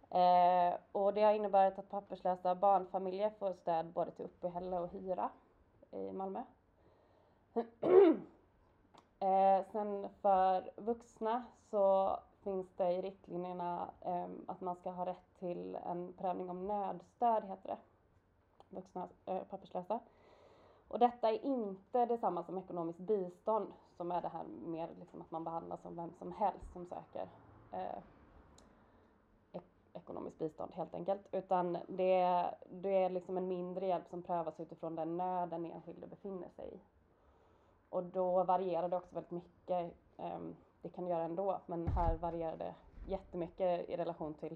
[0.10, 5.30] Eh, och det har inneburit att papperslösa barnfamiljer får stöd både till uppehälle och hyra
[5.92, 6.44] i Malmö.
[9.20, 15.40] eh, sen för vuxna så finns det i riktlinjerna eh, att man ska ha rätt
[15.40, 17.78] till en prövning om nödstöd, heter det.
[18.70, 20.00] Vuxna eh, papperslösa.
[20.88, 25.32] Och detta är inte detsamma som ekonomiskt bistånd, som är det här mer liksom att
[25.32, 27.28] man behandlas som vem som helst som söker
[27.72, 28.00] eh,
[29.94, 31.22] ekonomiskt bistånd helt enkelt.
[31.32, 36.08] Utan det, det är liksom en mindre hjälp som prövas utifrån den nöd den enskilde
[36.08, 36.80] befinner sig i.
[37.90, 39.94] Och då varierar det också väldigt mycket.
[40.18, 42.76] Um, det kan göra ändå, men här varierar det
[43.08, 44.56] jättemycket i relation till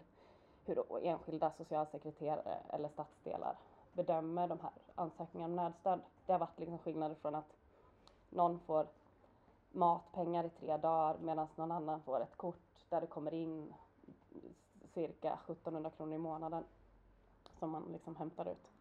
[0.65, 3.55] hur enskilda socialsekreterare eller stadsdelar
[3.93, 5.99] bedömer de här ansökningarna om nödstöd.
[6.25, 7.53] Det har varit liksom skillnader från att
[8.29, 8.88] någon får
[9.71, 13.73] matpengar i tre dagar medan någon annan får ett kort där det kommer in
[14.93, 16.63] cirka 1700 kronor i månaden
[17.60, 18.71] som man liksom hämtar ut.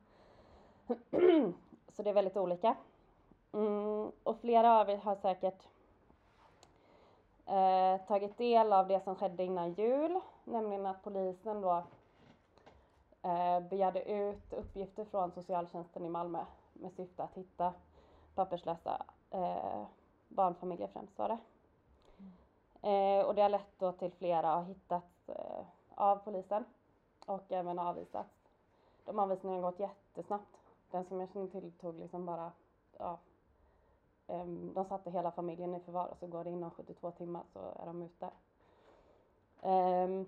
[1.88, 2.76] Så det är väldigt olika.
[3.53, 5.68] Mm, och flera av er har säkert
[7.46, 11.85] eh, tagit del av det som skedde innan jul, nämligen att polisen då
[13.22, 17.72] eh, begärde ut uppgifter från socialtjänsten i Malmö med syfte att hitta
[18.35, 19.83] papperslösa eh,
[20.29, 21.38] barnfamiljer främst var det.
[22.83, 23.26] Mm.
[23.26, 26.64] och det har lett då till flera har hittats eh, av polisen
[27.26, 28.48] och även avvisats.
[29.05, 30.57] De avvisningarna har gått jättesnabbt.
[30.90, 32.53] Den som jag känner till tog liksom bara,
[32.98, 33.18] ja,
[34.31, 37.59] Ehm, de satte hela familjen i förvar och så går det inom 72 timmar så
[37.59, 38.31] är de ute.
[39.62, 40.27] Ehm,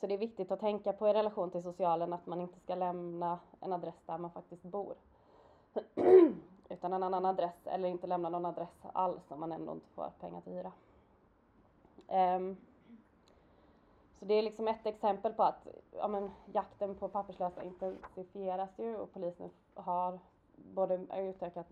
[0.00, 2.74] så det är viktigt att tänka på i relation till socialen att man inte ska
[2.74, 4.94] lämna en adress där man faktiskt bor.
[6.68, 10.10] Utan en annan adress eller inte lämna någon adress alls om man ändå inte får
[10.20, 10.72] pengar till hyra.
[12.08, 12.56] Ehm,
[14.18, 18.96] så det är liksom ett exempel på att ja, men, jakten på papperslösa intensifieras ju
[18.96, 20.18] och polisen har
[20.56, 21.66] både utökat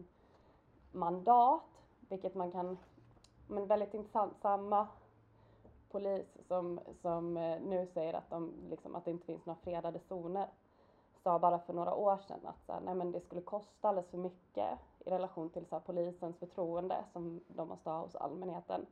[0.94, 1.62] mandat,
[2.08, 2.78] vilket man kan,
[3.46, 4.86] men väldigt intressant, samma
[5.90, 9.98] polis som, som eh, nu säger att, de, liksom, att det inte finns några fredade
[9.98, 10.48] zoner
[11.24, 14.10] sa bara för några år sedan att så här, nej, men det skulle kosta alldeles
[14.10, 18.86] för mycket i relation till så här, polisens förtroende som de måste ha hos allmänheten.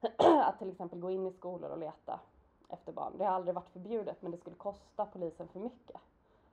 [0.18, 2.20] att till exempel gå in i skolor och leta
[2.68, 3.12] efter barn.
[3.18, 6.00] Det har aldrig varit förbjudet men det skulle kosta polisen för mycket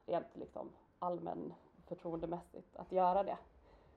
[0.06, 1.54] rent liksom allmän
[1.88, 3.38] förtroendemässigt att göra det.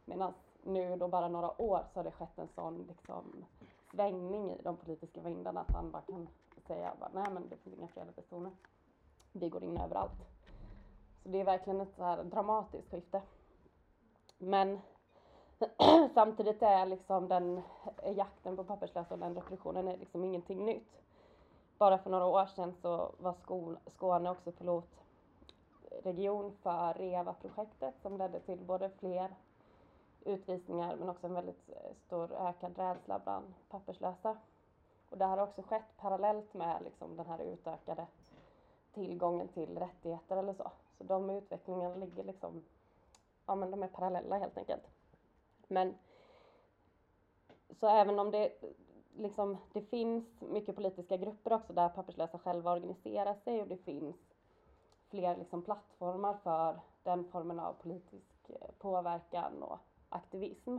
[0.04, 3.44] Medan nu då bara några år så har det skett en sån liksom
[3.90, 6.28] svängning i de politiska vindarna att man bara kan
[6.66, 8.52] säga bara, nej men det finns inga fredade personer.
[9.32, 10.28] Vi går in överallt.
[11.22, 13.22] Så det är verkligen ett så här dramatiskt skifte.
[14.38, 14.80] Men
[16.14, 17.62] samtidigt är liksom den
[18.16, 21.02] jakten på papperslösa och den repressionen är liksom ingenting nytt
[21.82, 23.34] bara för några år sedan så var
[23.86, 29.34] Skåne också pilotregion för REVA-projektet som ledde till både fler
[30.24, 34.36] utvisningar men också en väldigt eh, stor ökad rädsla bland papperslösa.
[35.10, 38.06] Och det har också skett parallellt med liksom den här utökade
[38.92, 40.70] tillgången till rättigheter eller så.
[40.98, 42.64] Så de utvecklingarna ligger liksom,
[43.46, 44.82] ja men de är parallella helt enkelt.
[45.68, 45.94] Men
[47.70, 48.52] så även om det
[49.16, 54.16] liksom, det finns mycket politiska grupper också där papperslösa själva organiserar sig och det finns
[55.08, 59.78] fler liksom plattformar för den formen av politisk eh, påverkan och
[60.12, 60.78] aktivism.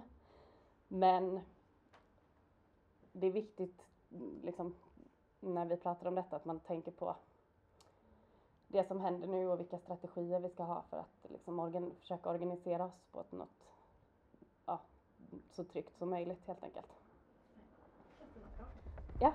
[0.87, 1.39] Men
[3.11, 3.81] det är viktigt
[4.43, 4.75] liksom,
[5.39, 7.15] när vi pratar om detta att man tänker på
[8.67, 12.29] det som händer nu och vilka strategier vi ska ha för att liksom organ försöka
[12.29, 13.69] organisera oss på ett något
[14.65, 14.79] ja,
[15.51, 16.93] så tryggt som möjligt helt enkelt.
[19.19, 19.33] Ja.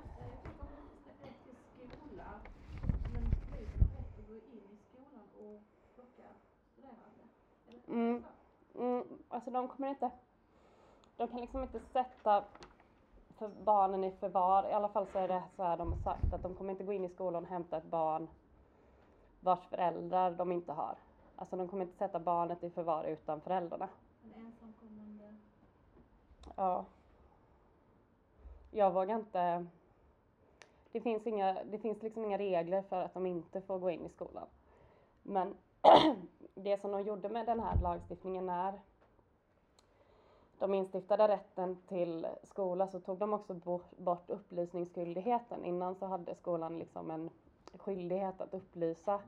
[7.88, 8.24] Mm,
[8.78, 10.10] mm, alltså de kommer inte,
[11.16, 12.44] de kan liksom inte sätta
[13.38, 16.34] för barnen i förvar, i alla fall så är det så här de har sagt
[16.34, 18.28] att de kommer inte gå in i skolan och hämta ett barn
[19.40, 20.96] vars föräldrar de inte har.
[21.36, 23.88] Alltså de kommer inte sätta barnet i förvar utan föräldrarna.
[24.24, 25.34] En ensamkommande.
[26.56, 26.84] Ja.
[28.70, 29.66] Jag vågar inte.
[30.92, 34.06] Det finns, inga, det finns liksom inga regler för att de inte får gå in
[34.06, 34.46] i skolan.
[35.22, 35.54] Men
[36.58, 38.80] det som de gjorde med den här lagstiftningen när
[40.58, 43.54] de instiftade rätten till skola så tog de också
[43.96, 45.64] bort upplysningsskyldigheten.
[45.64, 47.30] Innan så hade skolan liksom en
[47.72, 49.20] skyldighet att upplysa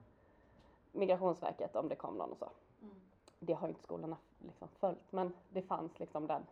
[0.93, 2.51] Migrationsverket om det kom någon och så.
[2.83, 2.95] Mm.
[3.39, 6.43] Det har ju inte skolorna liksom följt, men det fanns liksom den.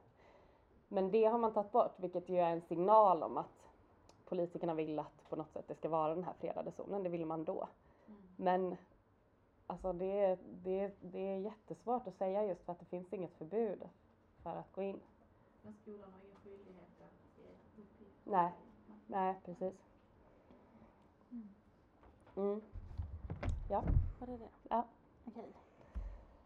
[0.89, 3.69] Men det har man tagit bort, vilket ju är en signal om att
[4.25, 7.03] politikerna vill att på något sätt det ska vara den här fredade zonen.
[7.03, 7.69] Det vill man då.
[8.07, 8.21] Mm.
[8.37, 8.77] Men
[9.69, 13.83] alltså det, det, det är jättesvårt att säga just för att det finns inget förbud
[14.43, 15.01] för att gå in.
[15.63, 18.31] Men skolan har ingen skyldighet att ge uppgifter?
[18.31, 18.53] Nej.
[19.07, 19.75] Nej, precis.
[22.37, 22.61] Mm.
[23.69, 23.85] Ja.
[24.19, 24.49] Var det det?
[24.69, 24.85] Ja.
[25.25, 25.53] Okej.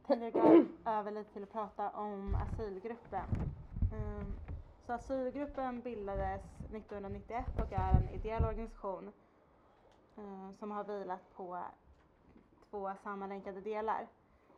[0.06, 3.24] Tänkte gå över lite till att prata om asylgruppen.
[3.92, 4.32] Mm.
[4.86, 9.12] Så asylgruppen bildades 1991 och är en ideell organisation
[10.16, 11.64] eh, som har vilat på
[12.72, 14.08] två sammanlänkade delar.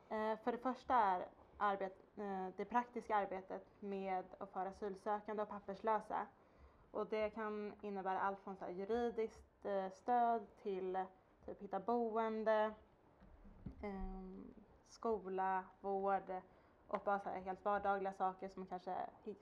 [0.08, 1.26] Eh, för det första är
[1.58, 6.26] arbet, eh, det praktiska arbetet med att föra asylsökande och papperslösa.
[6.90, 11.04] Och det kan innebära allt från så här, juridiskt eh, stöd till
[11.46, 12.74] typ hitta boende,
[13.82, 14.54] ehm,
[14.88, 16.32] skola, vård
[16.88, 18.96] och bara så här helt vardagliga saker som kanske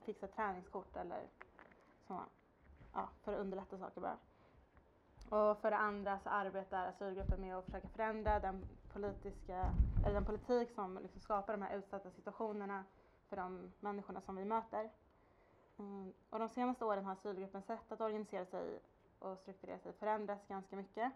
[0.05, 1.23] fixa träningskort eller
[2.07, 2.21] så,
[2.93, 4.17] ja, för att underlätta saker bara.
[5.33, 9.75] Och för det andra så arbetar asylgruppen med att försöka förändra den, politiska,
[10.05, 12.85] eller den politik som liksom skapar de här utsatta situationerna
[13.29, 14.91] för de människorna som vi möter.
[15.79, 16.13] Mm.
[16.31, 18.81] Och de senaste åren har asylgruppens sätt att organisera sig
[19.19, 21.13] och strukturera sig förändrats ganska mycket.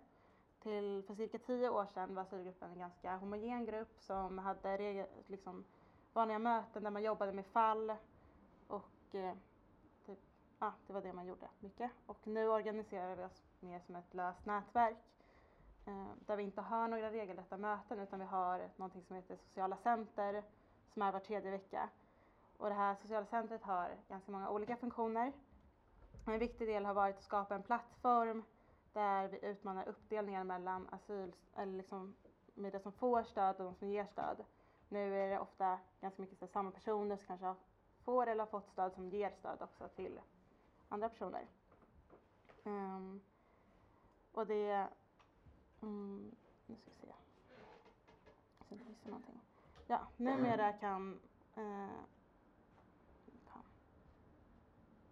[0.62, 5.64] Till för cirka tio år sedan var asylgruppen en ganska homogen grupp som hade liksom,
[6.12, 7.94] vanliga möten där man jobbade med fall
[8.66, 9.34] och eh,
[10.58, 11.90] ja, det var det man gjorde mycket.
[12.06, 14.96] Och nu organiserar vi oss mer som ett löst nätverk
[15.86, 19.76] eh, där vi inte har några regelrätta möten utan vi har någonting som heter sociala
[19.76, 20.42] center
[20.92, 21.88] som är var tredje vecka.
[22.56, 25.32] Och det här sociala centret har ganska många olika funktioner.
[26.26, 28.42] En viktig del har varit att skapa en plattform
[28.92, 32.14] där vi utmanar uppdelningar mellan asyl, eller liksom
[32.54, 34.44] med det som får stöd och de som ger stöd.
[34.88, 37.54] Nu är det ofta ganska mycket så samma personer som kanske
[38.04, 40.20] får eller har fått stöd som ger stöd också till
[40.88, 41.46] andra personer.
[42.64, 43.20] Um,
[44.32, 44.88] och det,
[45.80, 46.34] um,
[46.66, 47.12] nu ska vi se,
[48.68, 49.40] Så inte någonting.
[49.86, 51.20] Ja, numera kan
[51.58, 51.88] uh,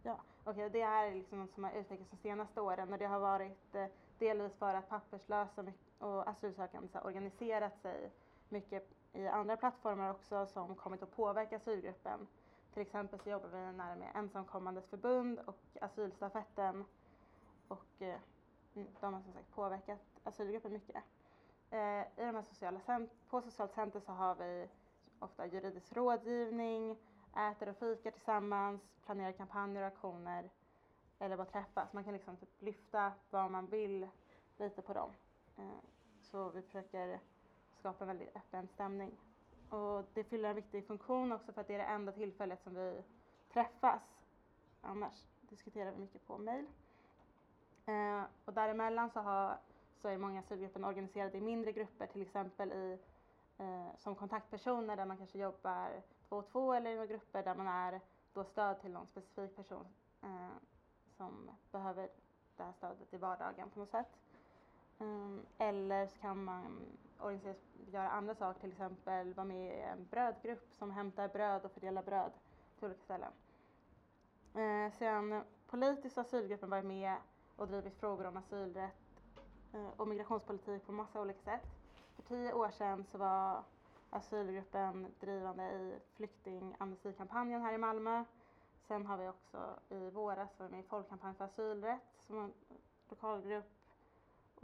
[0.07, 3.07] Ja, okej, okay, det är liksom något som har utvecklats de senaste åren och det
[3.07, 3.87] har varit eh,
[4.18, 5.64] delvis för att papperslösa
[5.99, 8.11] och asylsökande har organiserat sig
[8.49, 12.27] mycket i andra plattformar också som kommit att påverka asylgruppen.
[12.75, 16.85] Till exempel så jobbar vi nära med Ensamkommandes förbund och Asylstafetten
[17.68, 18.20] och eh,
[18.75, 20.97] mm, de har som sagt påverkat asylgruppen mycket.
[21.70, 22.81] Eh, I de här sociala
[23.29, 24.68] på socialt center så har vi
[25.18, 26.97] ofta juridisk rådgivning,
[27.37, 30.51] äter och fikar tillsammans, planerar kampanjer och aktioner
[31.18, 31.93] eller bara träffas.
[31.93, 34.09] Man kan liksom typ lyfta vad man vill
[34.57, 35.11] lite på dem.
[35.57, 35.85] Eh,
[36.20, 37.20] så vi försöker
[37.79, 39.16] skapa en väldigt öppen stämning.
[39.68, 42.74] Och det fyller en viktig funktion också för att det är det enda tillfället som
[42.74, 43.02] vi
[43.52, 44.02] träffas.
[44.80, 46.66] Annars diskuterar vi mycket på mail.
[47.86, 49.58] Eh, och däremellan så, har,
[50.02, 52.98] så är många asylgrupper organiserade i mindre grupper, till exempel i,
[53.58, 57.54] eh, som kontaktpersoner där man kanske jobbar två och två eller i några grupper där
[57.54, 58.00] man är
[58.32, 59.86] då stöd till någon specifik person
[60.22, 60.48] eh,
[61.16, 62.08] som behöver
[62.56, 64.24] det här stödet i vardagen på något sätt.
[65.05, 66.86] Mm, eller så kan man
[67.20, 67.57] organisera,
[67.92, 72.02] göra andra saker, till exempel vara med i en brödgrupp som hämtar bröd och fördelar
[72.02, 72.32] bröd
[72.78, 73.32] till olika ställen.
[74.55, 77.16] Eh, sen politiskt har asylgruppen varit med
[77.57, 79.22] och drivit frågor om asylrätt
[79.72, 81.66] eh, och migrationspolitik på massa olika sätt.
[82.16, 83.62] För tio år sedan så var
[84.11, 88.24] asylgruppen drivande i flyktingamnestikampanjen här i Malmö.
[88.88, 92.52] Sen har vi också i våras varit med i Folkkampanjen för asylrätt som en
[93.09, 93.74] lokalgrupp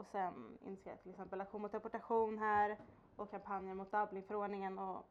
[0.01, 2.79] och sen initierat till exempel aktion mot deportation här
[3.17, 5.07] och kampanjer mot Dublinförordningen och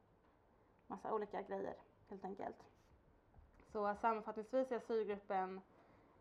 [0.88, 1.76] massa olika grejer
[2.10, 2.56] helt enkelt.
[3.72, 5.62] Så sammanfattningsvis är asylgruppen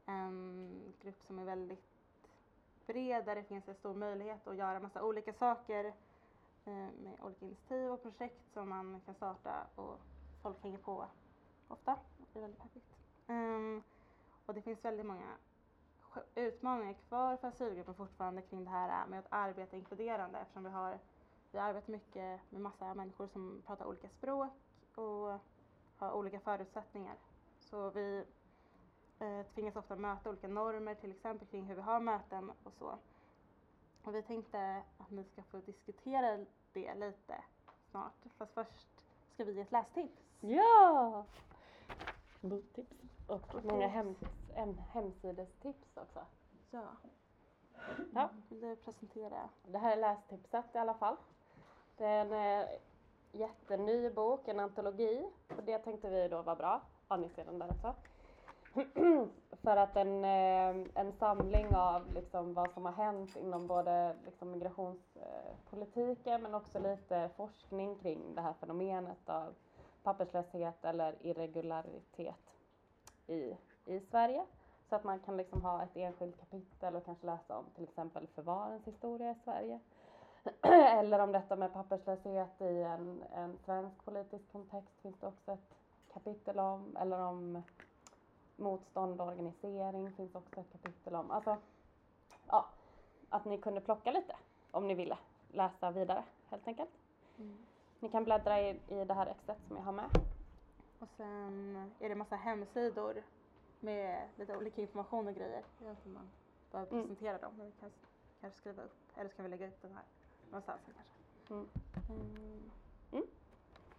[0.07, 1.85] en grupp som är väldigt
[2.87, 5.85] bred där det finns en stor möjlighet att göra massa olika saker
[6.65, 10.01] eh, med olika initiativ och projekt som man kan starta och
[10.43, 11.07] folk hänger på
[11.69, 11.99] ofta.
[12.33, 12.95] Det är väldigt peppigt.
[13.27, 13.83] Um,
[14.47, 15.37] och det finns väldigt många
[16.35, 20.99] utmaningar kvar för asylgruppen fortfarande kring det här med att arbeta inkluderande eftersom vi har
[21.53, 24.53] vi arbetar mycket med massa människor som pratar olika språk
[24.95, 25.39] och
[25.97, 27.17] har olika förutsättningar.
[27.61, 28.25] Så vi
[29.19, 32.99] eh, tvingas ofta möta olika normer till exempel kring hur vi har möten och så.
[34.03, 37.45] Och vi tänkte att ni ska få diskutera det lite
[37.91, 38.25] snart.
[38.39, 40.23] Fast först ska vi ge ett lästips.
[40.41, 41.25] Ja!
[42.41, 42.97] Boktips
[43.29, 44.15] och många hem,
[44.55, 46.21] hem, hemsidestips också.
[46.71, 46.83] Ja.
[48.15, 48.29] Ja.
[48.49, 49.49] Vill du presentera?
[49.67, 51.17] Det här är lästipset i alla fall.
[51.97, 52.69] Det är en eh,
[53.33, 55.27] jätteny bok, en antologi.
[55.57, 56.81] Och det tänkte vi då var bra.
[57.09, 57.95] Ja, ni ser den där också.
[59.63, 64.51] För att en, eh, en samling av liksom vad som har hänt inom både liksom
[64.51, 69.55] migrationspolitiken men också lite forskning kring det här fenomenet av
[70.03, 72.58] papperslöshet eller irregularitet
[73.29, 74.47] i, i Sverige.
[74.89, 78.27] Så att man kan liksom ha ett enskilt kapitel och kanske läsa om till exempel
[78.27, 79.81] förvarens historia i Sverige.
[80.99, 85.75] Eller om detta med papperslöshet i en, en svensk politisk kontext finns det också ett
[86.13, 86.97] kapitel om.
[86.97, 87.63] Eller om
[88.57, 91.31] motstånd och organisering finns också ett kapitel om.
[91.31, 91.57] Alltså,
[92.47, 92.67] ja,
[93.29, 94.37] att ni kunde plocka lite
[94.71, 95.19] om ni ville
[95.53, 96.91] läsa vidare helt enkelt.
[98.01, 100.11] Ni kan bläddra i, i det här exet som jag har med.
[100.99, 103.23] Och sen är det massa hemsidor
[103.81, 105.65] med lite olika information och grejer.
[105.79, 106.31] Jag vet inte om man
[106.73, 107.03] behöver Mm.
[107.03, 107.91] presentera dem, men vi kan
[108.41, 108.97] kanske skriva upp.
[109.17, 110.05] Eller så kan vi lägga ut den här
[110.51, 111.03] någonstans kanske.
[111.55, 111.69] Mm.
[112.11, 112.71] Mm.
[113.13, 113.27] Mm.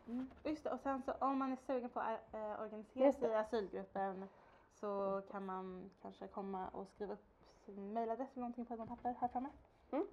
[0.07, 0.29] Mm.
[0.43, 3.35] Just det, och sen så om man är sugen på att äh, organisera sig i
[3.35, 4.29] asylgruppen
[4.73, 7.25] så kan man kanske komma och skriva upp
[7.65, 9.49] sin mailadress eller någonting på något papper här framme.
[9.91, 10.07] Mm.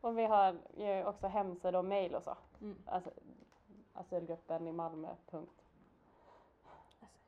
[0.00, 2.36] Och vi har ju också hemsida och mail och så.
[2.60, 2.78] Mm.
[2.86, 3.10] Alltså,
[3.92, 5.08] asylgruppen i Malmö.
[5.30, 5.63] Punkt.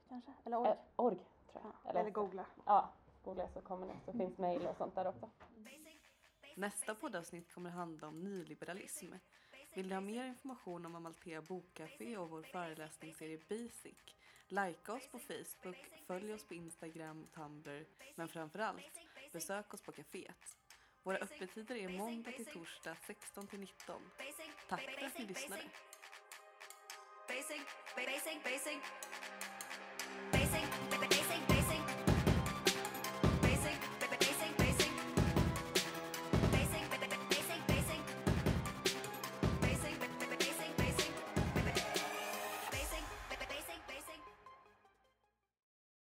[0.09, 0.33] Kanske?
[0.45, 0.69] Eller org.
[0.69, 1.17] Eh, org
[1.53, 1.73] tror jag.
[1.95, 2.47] Ja, eller googla.
[2.67, 2.93] Ja,
[3.25, 3.95] googla så kommer ni.
[4.05, 5.31] Så finns mail och sånt där också.
[6.57, 9.13] Nästa poddavsnitt kommer handla om nyliberalism.
[9.75, 13.97] Vill ni ha mer information om Amalthea Bokcafé och vår föreläsningsserie Basic?
[14.49, 18.83] Likea oss på Facebook, följ oss på Instagram, Tumblr, men framförallt
[19.33, 20.57] besök oss på kaféet.
[21.03, 24.03] Våra öppettider är måndag till torsdag 16 till 19.
[24.19, 25.63] Basic, Tack för att ni basic, lyssnade.
[30.33, 30.96] basic.